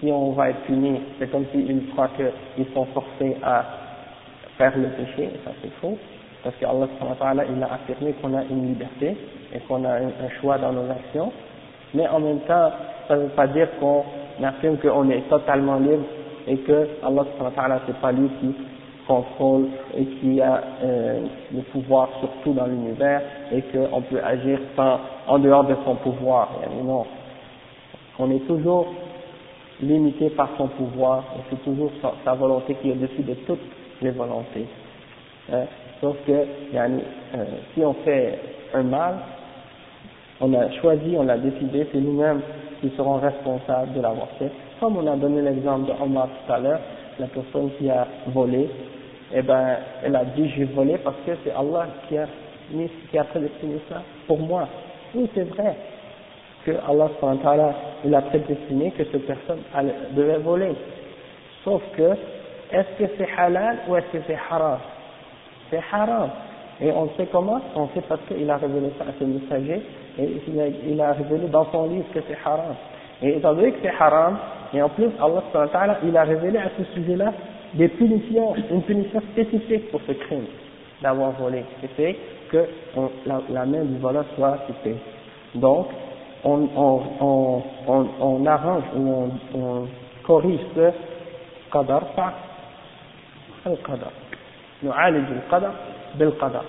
[0.00, 3.64] si on va être puni, c'est comme s'ils croient qu'ils sont forcés à
[4.58, 5.98] faire le péché, ça c'est faux.
[6.44, 9.16] parce qu'Allah il a affirmé qu'on a une liberté
[9.54, 11.32] et qu'on a un, choix dans nos actions,
[11.94, 12.70] mais en même temps,
[13.08, 14.04] ça ne veut pas dire qu'on
[14.42, 16.04] affirme qu'on est totalement libre
[16.46, 18.54] et que Allah c'est pas lui qui
[19.06, 21.20] contrôle et qui a euh,
[21.52, 24.58] le pouvoir sur tout dans l'univers et qu'on peut agir
[25.26, 26.50] en dehors de son pouvoir.
[26.82, 27.04] Non.
[28.18, 28.86] On est toujours
[29.80, 31.90] limité par son pouvoir et c'est toujours
[32.24, 33.60] sa, volonté qui est au-dessus de toutes
[34.00, 34.66] les volontés.
[35.52, 35.64] Hein?
[36.00, 36.98] Sauf que euh,
[37.74, 38.38] si on fait
[38.74, 39.14] un mal,
[40.40, 42.40] on a choisi, on a décidé, c'est nous-mêmes
[42.80, 44.50] qui serons responsables de l'avoir fait.
[44.80, 46.80] Comme on a donné l'exemple de Omar tout à l'heure,
[47.18, 48.68] la personne qui a volé,
[49.32, 52.26] eh ben, elle a dit j'ai volé parce que c'est Allah qui a
[52.70, 54.68] mis, qui a prédestiné ça pour moi.
[55.14, 55.74] Oui, c'est vrai
[56.64, 57.10] que Allah
[58.04, 59.60] il a prédestiné que cette personne
[60.12, 60.72] devait voler.
[61.64, 62.12] Sauf que,
[62.72, 64.78] est-ce que c'est halal ou est-ce que c'est haram?
[65.70, 66.30] C'est haram.
[66.80, 67.60] Et on sait comment?
[67.76, 69.82] On sait parce qu'il a révélé ça à ses messagers
[70.18, 72.74] et il a, il a révélé dans son livre que c'est haram.
[73.22, 74.36] Et étant donné que c'est haram,
[74.72, 77.32] et en plus Allah il a révélé à ce sujet-là
[77.74, 80.46] des punitions, une punition spécifique pour ce crime
[81.02, 82.16] d'avoir volé, qui fait
[82.50, 82.66] que
[83.26, 84.96] la, la, main du voleur soit coupée.
[85.54, 85.88] Donc,
[86.44, 87.62] on, on,
[88.20, 89.88] on, arrange ou on,
[90.22, 90.90] corrige ce
[91.72, 92.32] qadar par
[93.66, 94.12] le qadar.
[94.82, 95.72] Nous le qadar,
[96.14, 96.64] bel qadar.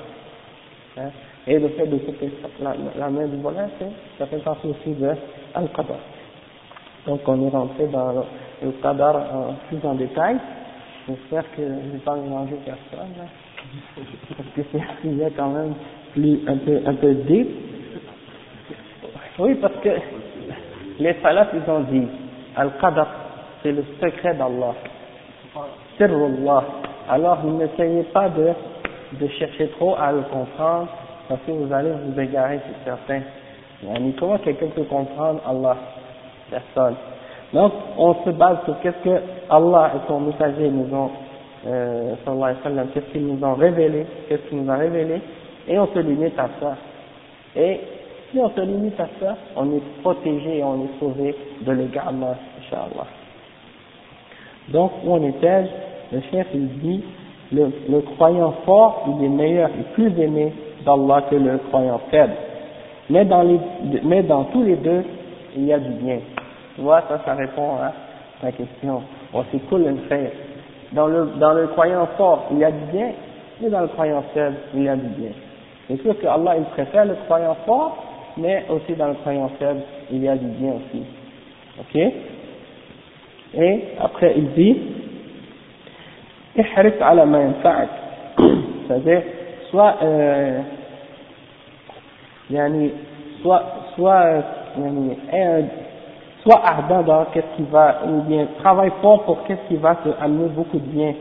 [0.97, 1.09] Hein?
[1.47, 2.31] Et le fait de couper
[2.61, 3.69] la, la main du voleur,
[4.17, 5.09] ça fait partie aussi de
[5.53, 5.97] al-qadar.
[7.07, 8.25] Donc on est rentré dans
[8.63, 10.37] le, qadar en plus en détail.
[11.07, 13.13] J'espère que je ne vais pas mélanger personne,
[14.35, 15.73] parce que c'est un sujet quand même
[16.13, 17.47] plus, un peu, un peu deep.
[19.37, 19.89] Oui, parce que
[20.99, 22.07] les salafs, ils ont dit,
[22.55, 23.05] Al-Qadr,
[23.61, 24.73] c'est le secret d'Allah.
[25.97, 26.63] Sirrullah.
[27.07, 28.49] Alors, n'essayez pas de,
[29.19, 30.87] de chercher trop à le comprendre,
[31.29, 33.21] parce que vous allez vous égarer, c'est certain.
[34.17, 35.77] Comment quelqu'un peut comprendre Allah
[36.49, 36.95] Personne.
[37.53, 41.09] Donc, on se base sur qu'est-ce que Allah et son messager nous ont,
[41.67, 42.15] euh,
[42.93, 45.21] qu'est-ce qu'ils nous ont révélé, qu'est-ce qu'ils nous ont révélé,
[45.67, 46.75] et on se limite à ça.
[47.55, 47.79] Et
[48.31, 52.35] si on se limite à ça, on est protégé et on est sauvé de l'égarement,
[52.59, 53.07] Inch'Allah.
[54.69, 55.63] Donc, où on était,
[56.11, 57.03] le chef il dit,
[57.51, 60.51] le, le croyant fort, il est meilleur et plus aimé
[60.85, 62.33] d'Allah que le croyant faible.
[63.09, 63.59] Mais dans, les,
[64.03, 65.03] mais dans tous les deux,
[65.55, 66.19] il y a du bien.
[66.75, 67.93] Tu vois, ça, ça répond à
[68.41, 69.01] ta question.
[69.31, 70.33] Bon, c'est cool le fait.
[70.91, 73.11] Dans le, dans le croyant fort, il y a du bien,
[73.61, 75.31] mais dans le croyant faible, il y a du bien.
[75.87, 77.97] C'est sûr que Allah, il préfère le croyant fort,
[78.37, 81.03] mais aussi dans le croyant faible, il y a du bien aussi.
[81.79, 81.95] Ok?
[83.57, 84.77] Et après, il dit,
[88.87, 89.21] c'est-à-dire,
[89.69, 90.61] soit, euh,
[93.41, 93.63] soit,
[93.95, 94.43] soit,
[94.75, 95.17] yani,
[96.44, 100.08] soit ardent dans qu'est-ce qui va, ou bien travaille fort pour qu'est-ce qui va te
[100.20, 101.14] amener beaucoup de bien.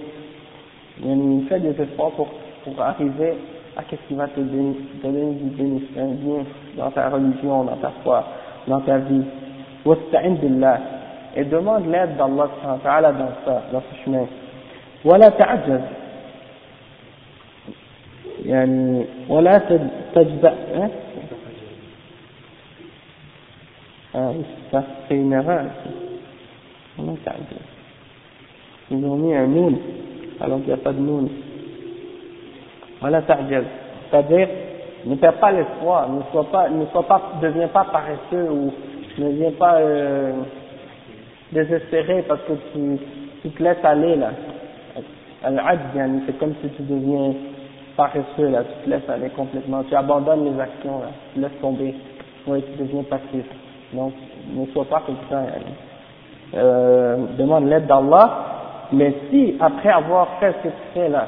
[1.03, 2.27] Il fait des efforts pour,
[2.63, 3.37] pour arriver
[3.77, 6.43] à qu'est-ce qui va te donner, du bénéfice, bien
[6.77, 8.23] dans ta religion, dans ta foi,
[8.67, 9.23] dans ta vie.
[9.85, 10.79] billah.
[11.35, 14.25] Et demande l'aide d'Allah dans ça, dans ce chemin.
[15.05, 15.81] ولا تعجز
[18.45, 19.57] يعني ولا
[20.15, 20.53] تجزأ
[24.14, 24.30] ah
[24.70, 25.64] ça, c'est une erreur.
[28.90, 29.76] Ils ont mis un noun,
[30.40, 31.28] alors qu'il n'y a pas de noun.
[33.00, 33.64] Voilà ta'jal.
[34.10, 34.48] C'est-à-dire,
[35.06, 38.72] ne perds pas l'espoir, ne sois pas, ne sois pas, deviens pas paresseux ou
[39.18, 40.32] ne viens pas euh,
[41.52, 42.98] désespéré parce que tu,
[43.42, 44.30] tu te laisses aller là.
[45.42, 47.34] c'est comme si tu deviens
[47.96, 51.94] paresseux là, tu te laisses aller complètement, tu abandonnes les actions là, tu laisses tomber,
[52.46, 53.44] oui, tu deviens passif.
[53.94, 54.12] Donc,
[54.52, 55.42] ne sois pas comme ça.
[56.54, 58.30] Euh, demande l'aide d'Allah.
[58.92, 61.26] Mais si, après avoir fait ce que tu fais là,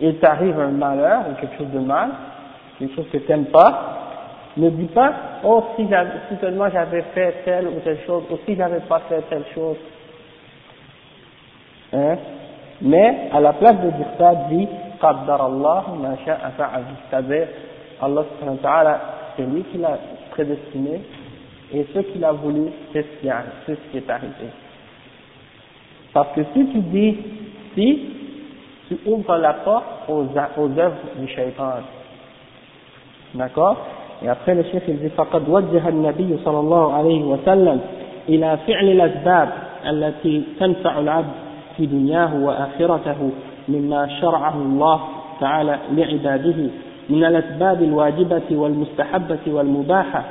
[0.00, 2.10] il t'arrive un malheur ou quelque chose de mal,
[2.78, 3.98] quelque chose que tu n'aimes pas,
[4.56, 5.12] ne dis pas,
[5.44, 5.88] oh, si,
[6.40, 9.76] seulement j'avais fait telle ou telle chose, ou si j'avais pas fait telle chose.
[11.92, 12.16] Hein?
[12.82, 14.68] Mais, à la place de dire ça, dis,
[15.00, 17.46] qaddar Allah, ma sha'a C'est-à-dire,
[18.02, 18.24] Allah
[19.36, 19.98] c'est lui qui l'a
[20.32, 21.00] prédestiné,
[21.73, 23.27] et ce qu'il a voulu, c'est ce qui,
[23.97, 24.47] est arrivé.
[26.13, 27.17] Parce que si tu dis
[27.75, 27.99] si,
[28.87, 31.81] tu ouvres la porte aux, aux œuvres du shaitan.
[33.35, 33.77] D'accord
[34.23, 37.81] Et après le chef il dit فقد وجه النبي صلى الله عليه وسلم
[38.29, 39.49] إلى فعل الأسباب
[39.85, 41.33] التي تنفع العبد
[41.77, 43.31] في دنياه وآخرته
[43.67, 45.01] مما شرعه الله
[45.39, 46.69] تعالى لعباده
[47.09, 50.23] من الأسباب الواجبة والمستحبة والمباحة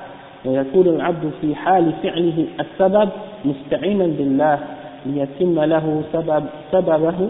[0.45, 3.09] ويكون العبد في حال فعله السبب
[3.45, 4.59] مستعينا بالله
[5.05, 7.29] ليتم له سبب سببه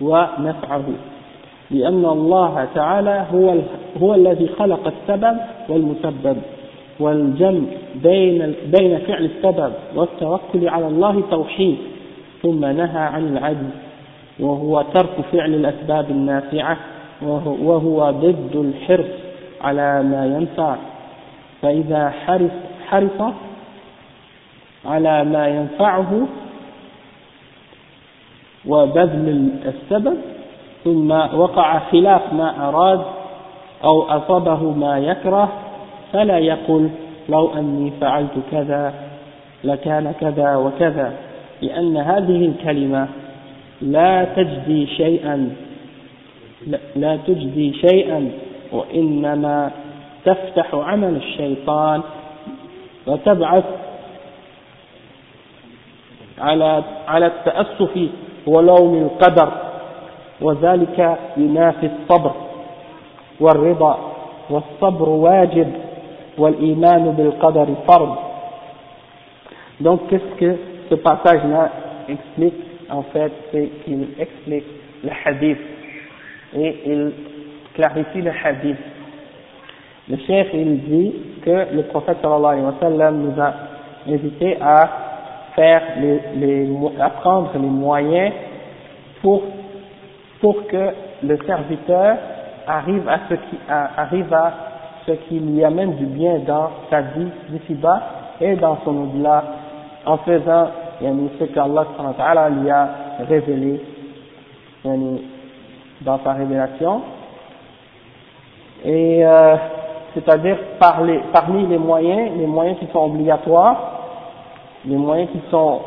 [0.00, 0.84] ونفعه.
[1.70, 3.54] لأن الله تعالى هو
[4.02, 5.36] هو الذي خلق السبب
[5.68, 6.36] والمسبب
[7.00, 7.64] والجمع
[8.02, 11.76] بين بين فعل السبب والتوكل على الله توحيد
[12.42, 13.70] ثم نهى عن العجز
[14.40, 16.76] وهو ترك فعل الأسباب النافعة
[17.62, 19.10] وهو ضد الحرص
[19.60, 20.76] على ما ينفع.
[21.62, 22.50] فإذا حرص
[22.88, 23.32] حرص
[24.84, 26.26] على ما ينفعه
[28.66, 30.16] وبذل السبب
[30.84, 33.00] ثم وقع خلاف ما أراد
[33.84, 35.48] أو أصابه ما يكره
[36.12, 36.90] فلا يقل
[37.28, 38.94] لو أني فعلت كذا
[39.64, 41.12] لكان كذا وكذا
[41.62, 43.08] لأن هذه الكلمة
[43.82, 45.50] لا تجدي شيئا
[46.96, 48.30] لا تجدي شيئا
[48.72, 49.70] وإنما
[50.24, 52.02] تفتح عمل الشيطان
[53.06, 53.64] وتبعث
[56.38, 58.08] على على التأسف
[58.46, 59.52] ولوم القدر
[60.40, 62.32] وذلك ينافي الصبر
[63.40, 64.12] والرضا
[64.50, 65.72] والصبر واجب
[66.38, 68.16] والإيمان بالقدر فرض.
[69.80, 70.56] Donc qu'est-ce que
[70.90, 71.70] ce passage là
[72.08, 72.54] explique?
[72.90, 74.66] En fait c'est qu'il explique
[75.04, 75.58] le hadith.
[76.54, 77.12] Et il
[77.74, 78.76] clarifie le hadith.
[80.12, 83.54] Le chef il dit que le prophète sallallahu alayhi wa sallam nous a
[84.06, 84.88] invité à
[85.56, 86.68] faire les, les,
[87.00, 88.32] à prendre les moyens
[89.22, 89.42] pour
[90.42, 90.90] pour que
[91.22, 92.16] le serviteur
[92.66, 94.52] arrive à ce qui arrive à
[95.06, 98.02] ce qui lui amène du bien dans sa vie d'ici-bas
[98.38, 99.42] et dans son au-delà
[100.04, 100.68] en faisant
[101.00, 102.88] ce qu'Allah lui a
[103.28, 103.80] révélé
[104.84, 107.02] dans sa révélation.
[108.84, 109.56] Et euh,
[110.14, 114.00] c'est-à-dire parmi les moyens, les moyens qui sont obligatoires,
[114.84, 115.80] les moyens qui sont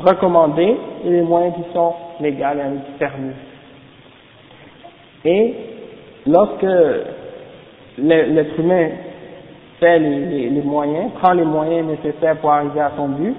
[0.00, 3.32] recommandés et les moyens qui sont légaux et permis.
[5.24, 5.54] Et
[6.26, 6.66] lorsque
[7.98, 8.88] l'être humain
[9.80, 13.34] fait les, moyens, prend les moyens nécessaires pour arriver à son but,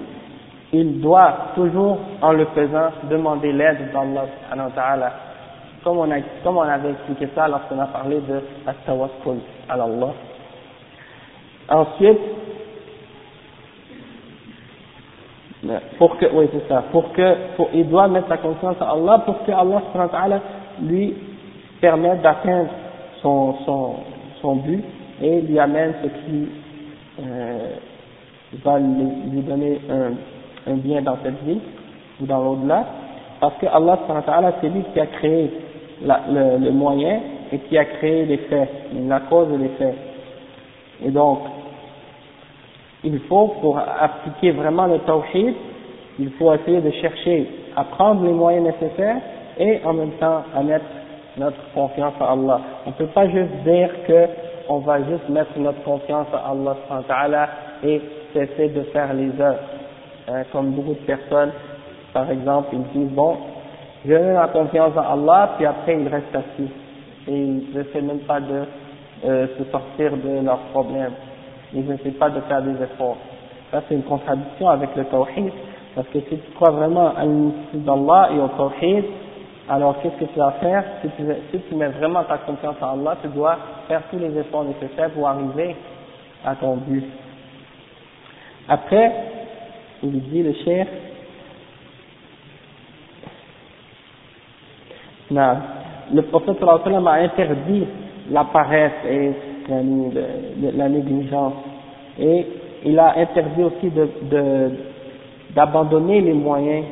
[0.72, 4.26] il doit toujours, en le faisant, demander l'aide d'Allah
[4.74, 5.12] ta'ala.
[5.86, 9.36] Comme on, a, comme on avait expliqué ça lorsqu'on a parlé de at-tawakkul
[9.68, 10.14] à Allah.
[11.68, 12.18] Ensuite,
[15.96, 17.36] pour que, oui c'est ça, pour que,
[17.72, 20.40] il doit mettre sa confiance à Allah pour que Allah
[20.82, 21.14] lui
[21.80, 22.70] permette d'atteindre
[23.22, 23.94] son, son,
[24.42, 24.82] son but
[25.22, 26.48] et lui amène ce qui
[27.20, 27.76] euh,
[28.64, 31.60] va lui, lui donner un, un, bien dans cette vie
[32.20, 32.86] ou dans l'au-delà,
[33.38, 34.00] parce que Allah
[34.60, 35.48] c'est lui qui a créé
[36.02, 37.20] la, le, le, moyen
[37.52, 38.68] et qui a créé les faits,
[39.06, 39.94] la cause et les faits.
[41.04, 41.38] Et donc,
[43.04, 45.54] il faut, pour appliquer vraiment le tawhid,
[46.18, 49.20] il faut essayer de chercher à prendre les moyens nécessaires
[49.58, 50.84] et en même temps à mettre
[51.36, 52.60] notre confiance à Allah.
[52.86, 54.26] On ne peut pas juste dire que
[54.68, 56.52] on va juste mettre notre confiance à
[57.22, 57.48] Allah
[57.84, 58.00] et
[58.32, 59.60] cesser de faire les œuvres.
[60.28, 61.52] Hein, comme beaucoup de personnes,
[62.12, 63.36] par exemple, ils disent bon,
[64.04, 66.70] je mets ma confiance à Allah, puis après ils restent assis.
[67.28, 68.64] Et ils n'essaient même pas de
[69.24, 71.12] euh, se sortir de leurs problèmes.
[71.72, 73.16] Ils n'essaient pas de faire des efforts.
[73.70, 75.50] Ça c'est une contradiction avec le tawhid,
[75.94, 79.04] parce que si tu crois vraiment à l'unité d'Allah et au tawhid,
[79.68, 80.84] alors qu'est-ce que tu vas faire?
[81.02, 83.56] Si tu, si tu mets vraiment ta confiance en Allah, tu dois
[83.88, 85.74] faire tous les efforts nécessaires pour arriver
[86.44, 87.04] à ton but.
[88.68, 89.12] Après,
[90.02, 90.88] il dit le chef,
[95.30, 95.56] non,
[96.14, 97.86] le prophète a interdit
[98.30, 99.32] la paresse et
[99.68, 101.54] la, négligence.
[102.18, 102.46] Et
[102.84, 104.70] il a interdit aussi de,
[105.54, 106.84] d'abandonner les moyens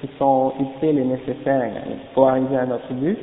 [0.00, 1.70] qui sont utiles et nécessaires
[2.14, 3.18] pour arriver à notre but.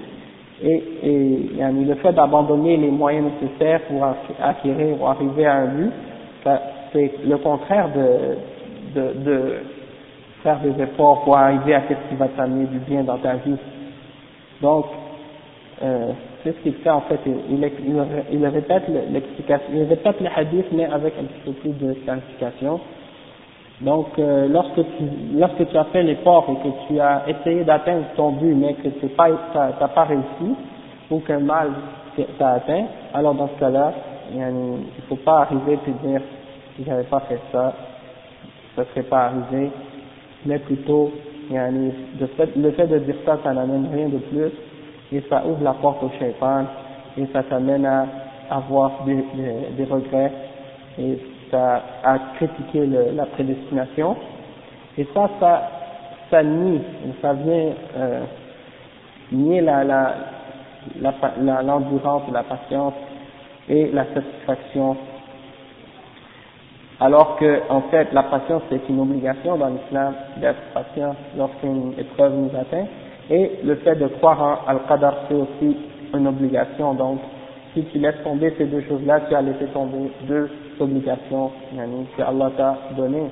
[0.61, 4.05] Et, le fait d'abandonner les moyens nécessaires pour
[4.41, 5.91] acquérir ou arriver à un but,
[6.93, 9.53] c'est le contraire de, de, de,
[10.43, 13.57] faire des efforts pour arriver à ce qui va t'amener du bien dans ta vie.
[14.62, 14.86] Donc,
[15.82, 16.12] euh,
[16.43, 21.14] c'est ce qu'il fait en fait, il, répète l'explication, il répète les hadiths mais avec
[21.20, 22.80] un petit peu plus de clarification.
[23.82, 25.03] Donc, euh, lorsque tu
[25.36, 28.89] lorsque tu as fait l'effort et que tu as essayé d'atteindre ton but mais que
[28.89, 30.55] tu n'as pas, réussi
[31.10, 31.72] ou qu'un mal
[32.38, 33.93] t'a atteint, alors dans ce cas-là,
[34.34, 36.22] il ne faut pas arriver et dire
[36.76, 37.74] si j'avais pas fait ça,
[38.76, 39.72] ça serait pas arrivé,
[40.45, 41.12] mais plutôt,
[41.50, 44.52] fait, le fait de dire ça, ça n'amène rien de plus.
[45.12, 46.66] Et ça ouvre la porte au shaitan.
[47.18, 48.06] Et ça t'amène à
[48.52, 50.32] avoir des, regrets.
[51.00, 51.18] Et
[51.52, 52.86] ça à critiquer
[53.16, 54.16] la prédestination.
[54.97, 55.30] Et ça
[56.30, 56.82] ça nie
[57.22, 58.22] ça vient euh,
[59.32, 60.14] nier la la
[61.64, 62.93] l'endurance la, la patience
[63.68, 64.95] et la satisfaction
[67.01, 72.33] alors que en fait la patience c'est une obligation dans l'islam d'être patient lorsqu'une épreuve
[72.35, 72.87] nous atteint
[73.31, 75.77] et le fait de croire en Al-Qadar c'est aussi
[76.14, 77.18] une obligation donc
[77.75, 80.49] si tu laisses tomber ces deux choses-là tu as laissé tomber deux
[80.79, 81.51] obligations
[82.16, 83.31] que Allah t'a données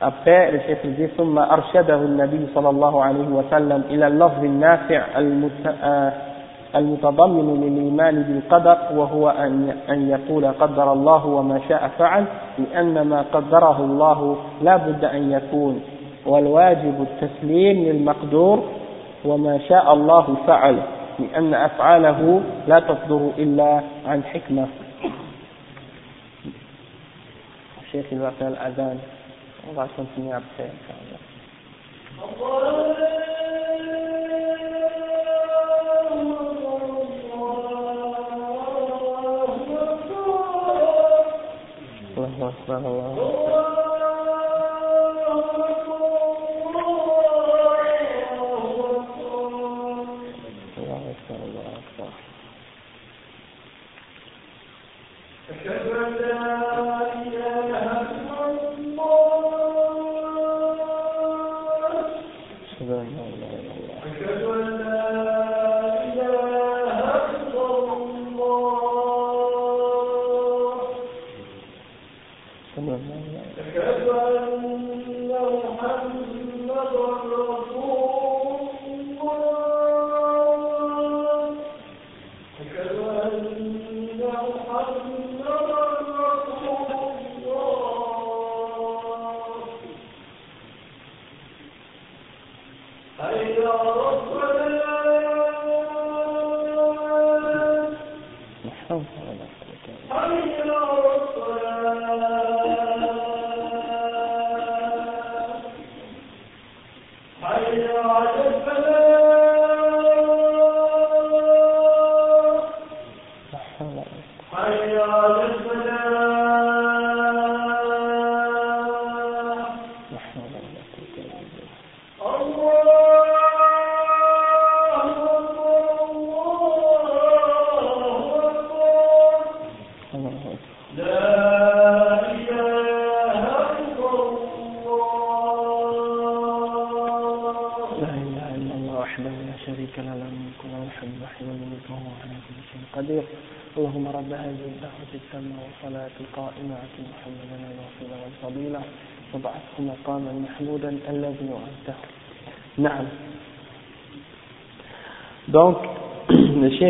[0.00, 5.02] après le chef dit ثم أرشده النبي صلى الله عليه وسلم إلى اللفظ النافع
[6.75, 12.25] المتضمن للإيمان بالقدر وهو أن, يقول قدر الله وما شاء فعل
[12.57, 15.81] لأن ما قدره الله لا بد أن يكون.
[16.25, 18.63] والواجب التسليم للمقدور
[19.25, 20.79] وما شاء الله فعل
[21.19, 24.67] لأن أفعاله لا تصدر إلا عن حكمة.
[27.83, 28.99] الشيخ الوفاء الأذان.
[29.67, 30.69] on va continuer après.
[42.34, 43.53] الله أكبر الله Donc,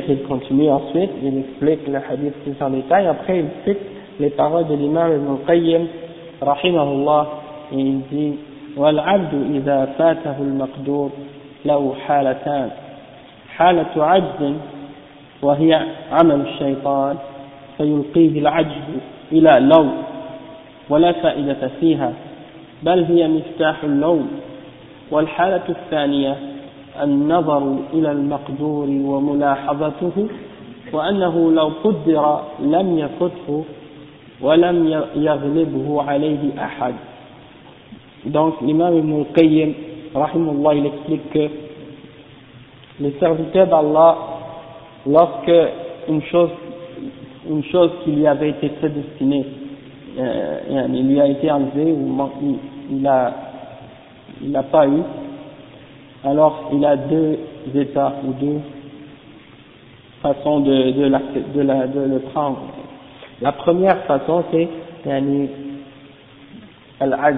[0.07, 3.81] il continue ensuite, il explique le hadith plus en détail, après il cite
[4.19, 5.87] les paroles de l'imam Ibn Qayyim,
[6.41, 7.27] rahimahullah,
[7.73, 8.33] et il dit
[8.77, 11.09] والعبد إذا فاته المقدور
[11.65, 12.69] له حالتان
[13.55, 14.53] حالة عجز
[15.41, 15.81] وهي
[16.11, 17.15] عمل الشيطان
[17.77, 18.87] فيلقيه العجز
[19.31, 19.91] إلى لوم
[20.89, 22.13] ولا فائدة فيها
[22.83, 24.27] بل هي مفتاح اللوم
[25.11, 26.35] والحالة الثانية
[27.03, 30.27] النظر إلى المقدور وملاحظته
[30.93, 33.63] وأنه لو قدر لم يفته
[34.41, 36.93] ولم يغلبه عليه أحد
[38.25, 39.73] Donc l'imam Ibn al-Qayyim,
[40.15, 41.47] rahimullah, il explique que
[42.99, 44.17] les serviteurs d'Allah,
[45.05, 45.51] lorsque
[46.09, 46.49] une chose,
[47.47, 49.45] une chose qui lui avait été prédestinée,
[50.17, 52.17] euh, il lui a été enlevée ou
[52.89, 53.33] il n'a
[54.41, 55.01] il a pas eu,
[56.25, 57.37] alors il a deux
[57.75, 58.59] états ou deux
[60.21, 62.61] façons de, le prendre.
[63.41, 64.67] La première façon c'est
[66.99, 67.37] al-ajz.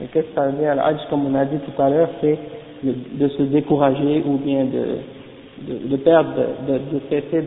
[0.00, 2.38] Et qu'est-ce que ça veut dire al-ajz comme on a dit tout à l'heure c'est
[2.84, 6.34] de, se décourager ou bien de, perdre,
[6.68, 7.46] de, de cesser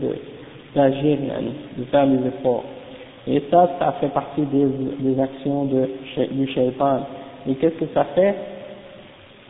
[0.73, 1.17] d'agir,
[1.77, 2.63] de faire des efforts.
[3.27, 4.65] Et ça, ça fait partie des,
[4.99, 5.89] des actions de,
[6.31, 7.01] du shaitan.
[7.47, 8.35] Et qu'est-ce que ça fait?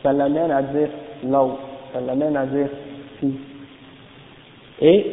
[0.03, 0.89] Ça l'amène à dire
[1.23, 1.45] là
[1.93, 2.67] ça l'amène à dire
[3.19, 3.33] si.
[4.81, 5.11] Et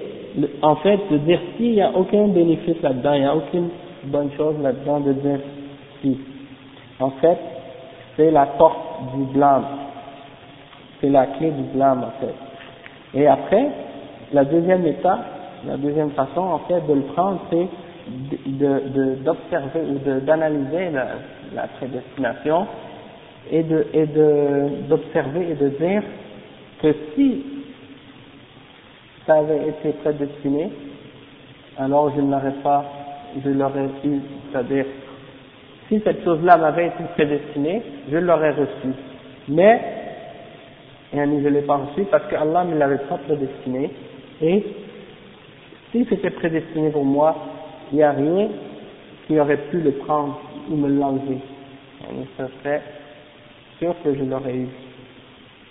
[0.62, 3.68] en fait, de dire si, il n'y a aucun bénéfice là-dedans, il n'y a aucune
[4.04, 5.38] bonne chose là-dedans de dire
[6.00, 6.18] si.
[6.98, 7.38] En fait,
[8.16, 8.78] c'est la porte
[9.14, 9.64] du blâme.
[11.00, 12.34] C'est la clé du blâme en fait.
[13.14, 13.68] Et après,
[14.32, 15.24] la deuxième étape,
[15.66, 17.68] la deuxième façon en fait de le prendre, c'est
[19.24, 21.06] d'observer ou d'analyser la,
[21.54, 22.66] la, prédestination
[23.52, 24.06] et de et
[24.88, 26.02] d'observer et de dire
[26.82, 27.44] que si
[29.26, 30.70] ça avait été prédestiné,
[31.78, 32.84] alors je n'aurais pas,
[33.44, 34.18] je l'aurais eu,
[34.50, 34.86] c'est-à-dire
[35.88, 38.96] si cette chose-là m'avait été prédestinée, je l'aurais reçue.
[39.48, 39.80] Mais
[41.12, 43.90] et je ne l'ai pas reçu parce que Allah ne l'avait pas prédestiné.
[44.40, 44.64] Et
[45.90, 47.36] si c'était prédestiné pour moi,
[47.92, 48.48] il n'y a rien
[49.26, 50.40] qui aurait pu le prendre
[50.70, 51.38] ou me l'enlever.
[52.38, 52.82] Ce serait
[54.04, 54.68] que je l'aurais eu.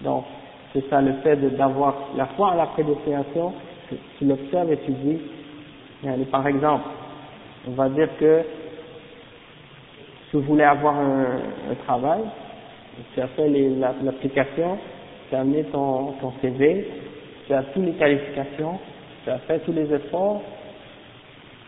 [0.01, 0.25] Donc,
[0.73, 3.53] c'est ça le fait d'avoir la foi à la prédestination,
[4.17, 5.19] tu l'observes et tu dis,
[6.31, 6.85] par exemple,
[7.67, 8.43] on va dire que
[10.33, 12.21] vous voulez avoir un, travail,
[13.13, 14.77] tu as fait l'application,
[15.29, 16.87] tu as amené ton, CV,
[17.47, 18.79] tu as toutes les qualifications,
[19.23, 20.41] tu as fait tous les efforts,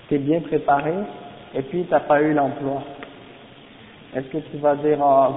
[0.08, 0.94] tu es bien préparé,
[1.56, 2.84] et puis tu n'as pas eu l'emploi.
[4.16, 5.34] Est-ce que tu vas dire, oh,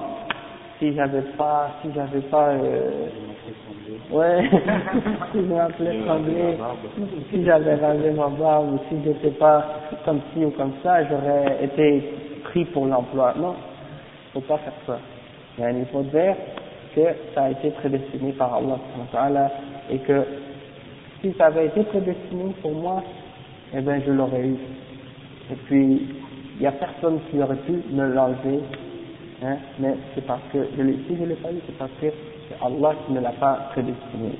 [0.79, 3.09] si j'avais pas, si j'avais pas, euh,
[4.11, 4.51] ouais,
[5.33, 6.59] si je m'appelais
[7.31, 9.64] si j'avais rasé ma barbe, ou si j'étais pas
[10.05, 12.12] comme ci ou comme ça, j'aurais été
[12.45, 13.35] pris pour l'emploi.
[13.39, 13.55] Non,
[14.33, 14.99] faut pas faire ça.
[15.59, 16.37] Il faut dire
[16.95, 17.01] que
[17.35, 19.51] ça a été prédestiné par Allah
[19.91, 20.24] et que
[21.20, 23.03] si ça avait été prédestiné pour moi,
[23.74, 24.57] eh bien je l'aurais eu.
[25.51, 26.09] Et puis,
[26.57, 28.61] il n'y a personne qui aurait pu me l'enlever,
[29.45, 32.07] hein, mais c'est parce que je si je l'ai pas eu, c'est parce que
[32.49, 34.32] c'est Allah qui ne l'a pas prédestiné.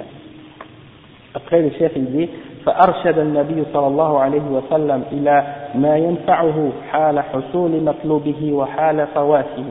[1.35, 2.29] Après, le chef il dit,
[2.67, 5.45] فأرشد النبي صلى الله عليه وسلم إلى
[5.75, 9.65] ما ينفعه حال حصول مطلوبه وحال فواته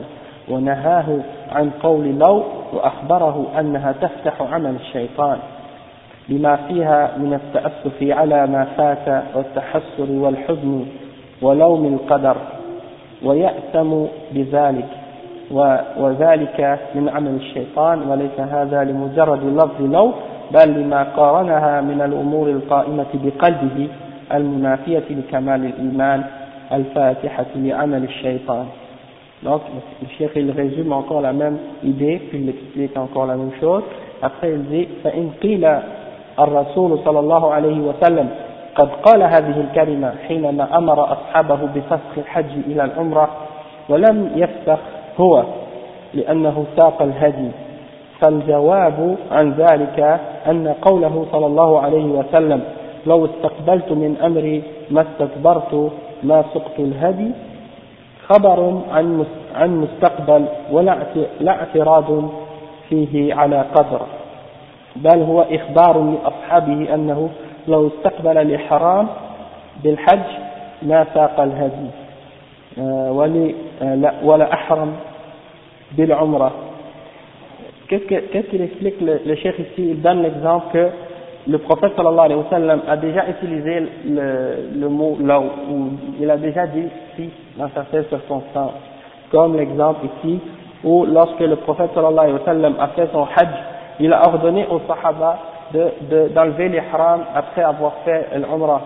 [0.48, 1.18] ونهاه
[1.52, 5.38] عن قول لو وأخبره أنها تفتح عمل الشيطان
[6.28, 10.86] لما فيها من التأسف على ما فات والتحسر والحزن
[11.42, 12.36] ولوم القدر
[13.24, 14.88] ويأثم بذلك
[15.96, 20.12] وذلك من عمل الشيطان وليس هذا لمجرد لفظ لو
[20.50, 23.88] بل لما قارنها من الأمور القائمة بقلبه
[24.34, 26.24] المنافية لكمال الإيمان
[26.72, 28.66] الفاتحة لعمل الشيطان
[29.42, 29.60] Donc,
[30.00, 33.82] le cheikh, il résume encore la même idée, puis il explique encore la même chose.
[34.22, 35.78] Après, il dit, فإن قيل
[36.38, 38.28] الرسول صلى الله عليه وسلم
[38.74, 43.28] قد قال هذه الكلمة حينما أمر أصحابه بفسخ الحج إلى العمرة
[43.88, 44.78] ولم يفسخ
[45.20, 45.44] هو
[46.14, 47.50] لأنه ساق الهدي.
[48.20, 52.60] فالجواب عن ذلك أن قوله صلى الله عليه وسلم
[53.06, 55.92] لو استقبلت من أمري ما استكبرت
[56.22, 57.30] ما سقت الهدي
[58.28, 60.98] خبر عن عن مستقبل ولا
[61.48, 62.30] اعتراض
[62.88, 64.00] فيه على قدر.
[64.96, 67.28] بل هو إخبار لأصحابه أنه
[67.68, 69.08] لو استقبل الإحرام
[69.84, 70.30] بالحج
[70.82, 71.90] ما ساق الهدي.
[74.23, 74.91] ولا أحرم
[75.97, 76.51] بالعمرة
[77.89, 80.87] Qu'est-ce qu'il explique le, le chef ici Il donne l'exemple que
[81.47, 86.29] le prophète sallallahu alayhi wa sallam a déjà utilisé le, le mot là où il
[86.29, 86.85] a déjà dit
[87.17, 88.71] si dans certaines circonstances,
[89.29, 90.39] comme l'exemple ici
[90.85, 93.49] où lorsque le prophète sallallahu alayhi wa sallam a fait son hajj,
[93.99, 95.39] il a ordonné aux sahaba
[95.73, 98.81] d'enlever de, l'ihram après avoir fait l'umrah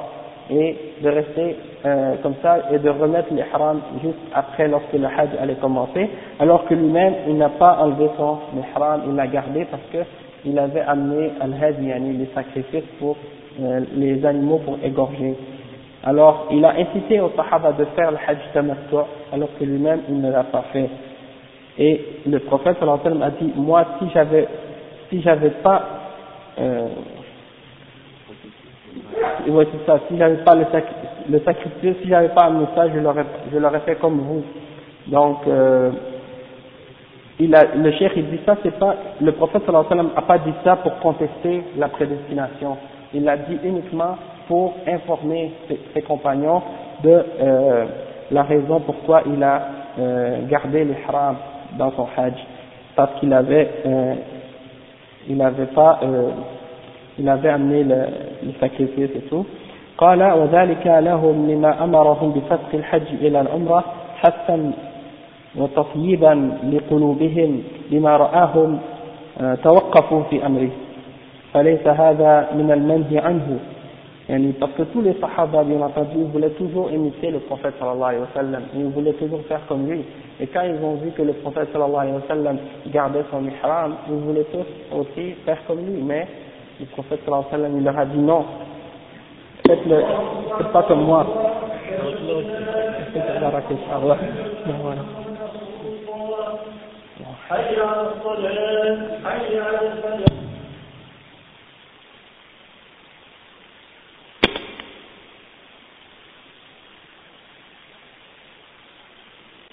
[0.51, 1.57] et de rester
[1.87, 6.09] euh, comme ça et de remettre l'ihram juste après lorsque le hajj allait commencer,
[6.39, 9.99] alors que lui-même il n'a pas enlevé son ihram, il l'a gardé parce que
[10.45, 11.87] il avait amené al-hadi,
[12.19, 13.17] les sacrifices pour
[13.61, 15.37] euh, les animaux pour égorger.
[16.03, 18.97] Alors, il a incité aux sahaba de faire le hajj tamattu,
[19.33, 20.89] alors que lui-même, il ne l'a pas fait.
[21.79, 24.49] Et le prophète sallallahu a dit, moi, si j'avais,
[25.11, 25.83] si j'avais pas,
[26.59, 26.89] euh,
[29.49, 30.65] ouais, c'est ça, si j'avais pas le,
[31.31, 32.99] le sacrifice, si j'avais pas amené ça, je
[33.59, 34.43] l'aurais, fait comme vous.
[35.07, 35.91] Donc, euh,
[37.39, 40.53] il a, le cheikh il dit ça, c'est pas, le prophète sallallahu a pas dit
[40.65, 42.77] ça pour contester la prédestination.
[43.15, 45.53] Il l'a dit uniquement pour informer
[45.95, 46.62] ses, compagnons
[47.03, 47.85] de euh,
[48.31, 49.62] la raison pourquoi il a
[49.99, 51.37] euh, gardé l'ihram
[51.79, 52.35] dans son hajj.
[52.97, 53.71] Parce qu'il avait,
[55.29, 56.01] il avait pas,
[57.19, 57.97] il avait amené le,
[58.45, 59.45] le sacrifice et tout.
[60.01, 63.85] قال وذلك لهم لما أمرهم بفتح الحج إلى العمرة
[64.16, 64.73] حثا
[65.57, 68.78] وتطييبا لقلوبهم لما رآهم
[69.62, 70.70] توقفوا في أمره
[71.55, 73.59] فليس هذا من المنهي عنه
[74.28, 78.09] يعني parce que tous les sahaba bien entendu ils voulaient toujours imiter le prophète sallallahu
[78.11, 80.05] alayhi wa sallam ils voulaient toujours faire comme lui
[80.41, 82.57] et quand ils ont vu que le prophète sallallahu alayhi wa sallam
[82.93, 86.27] gardait son ihram ils voulaient tous aussi faire comme lui mais
[86.81, 88.44] le prophète sallallahu alayhi wa sallam, il leur a dit non,
[89.66, 90.02] faites-le,
[90.59, 91.27] faites pas comme moi.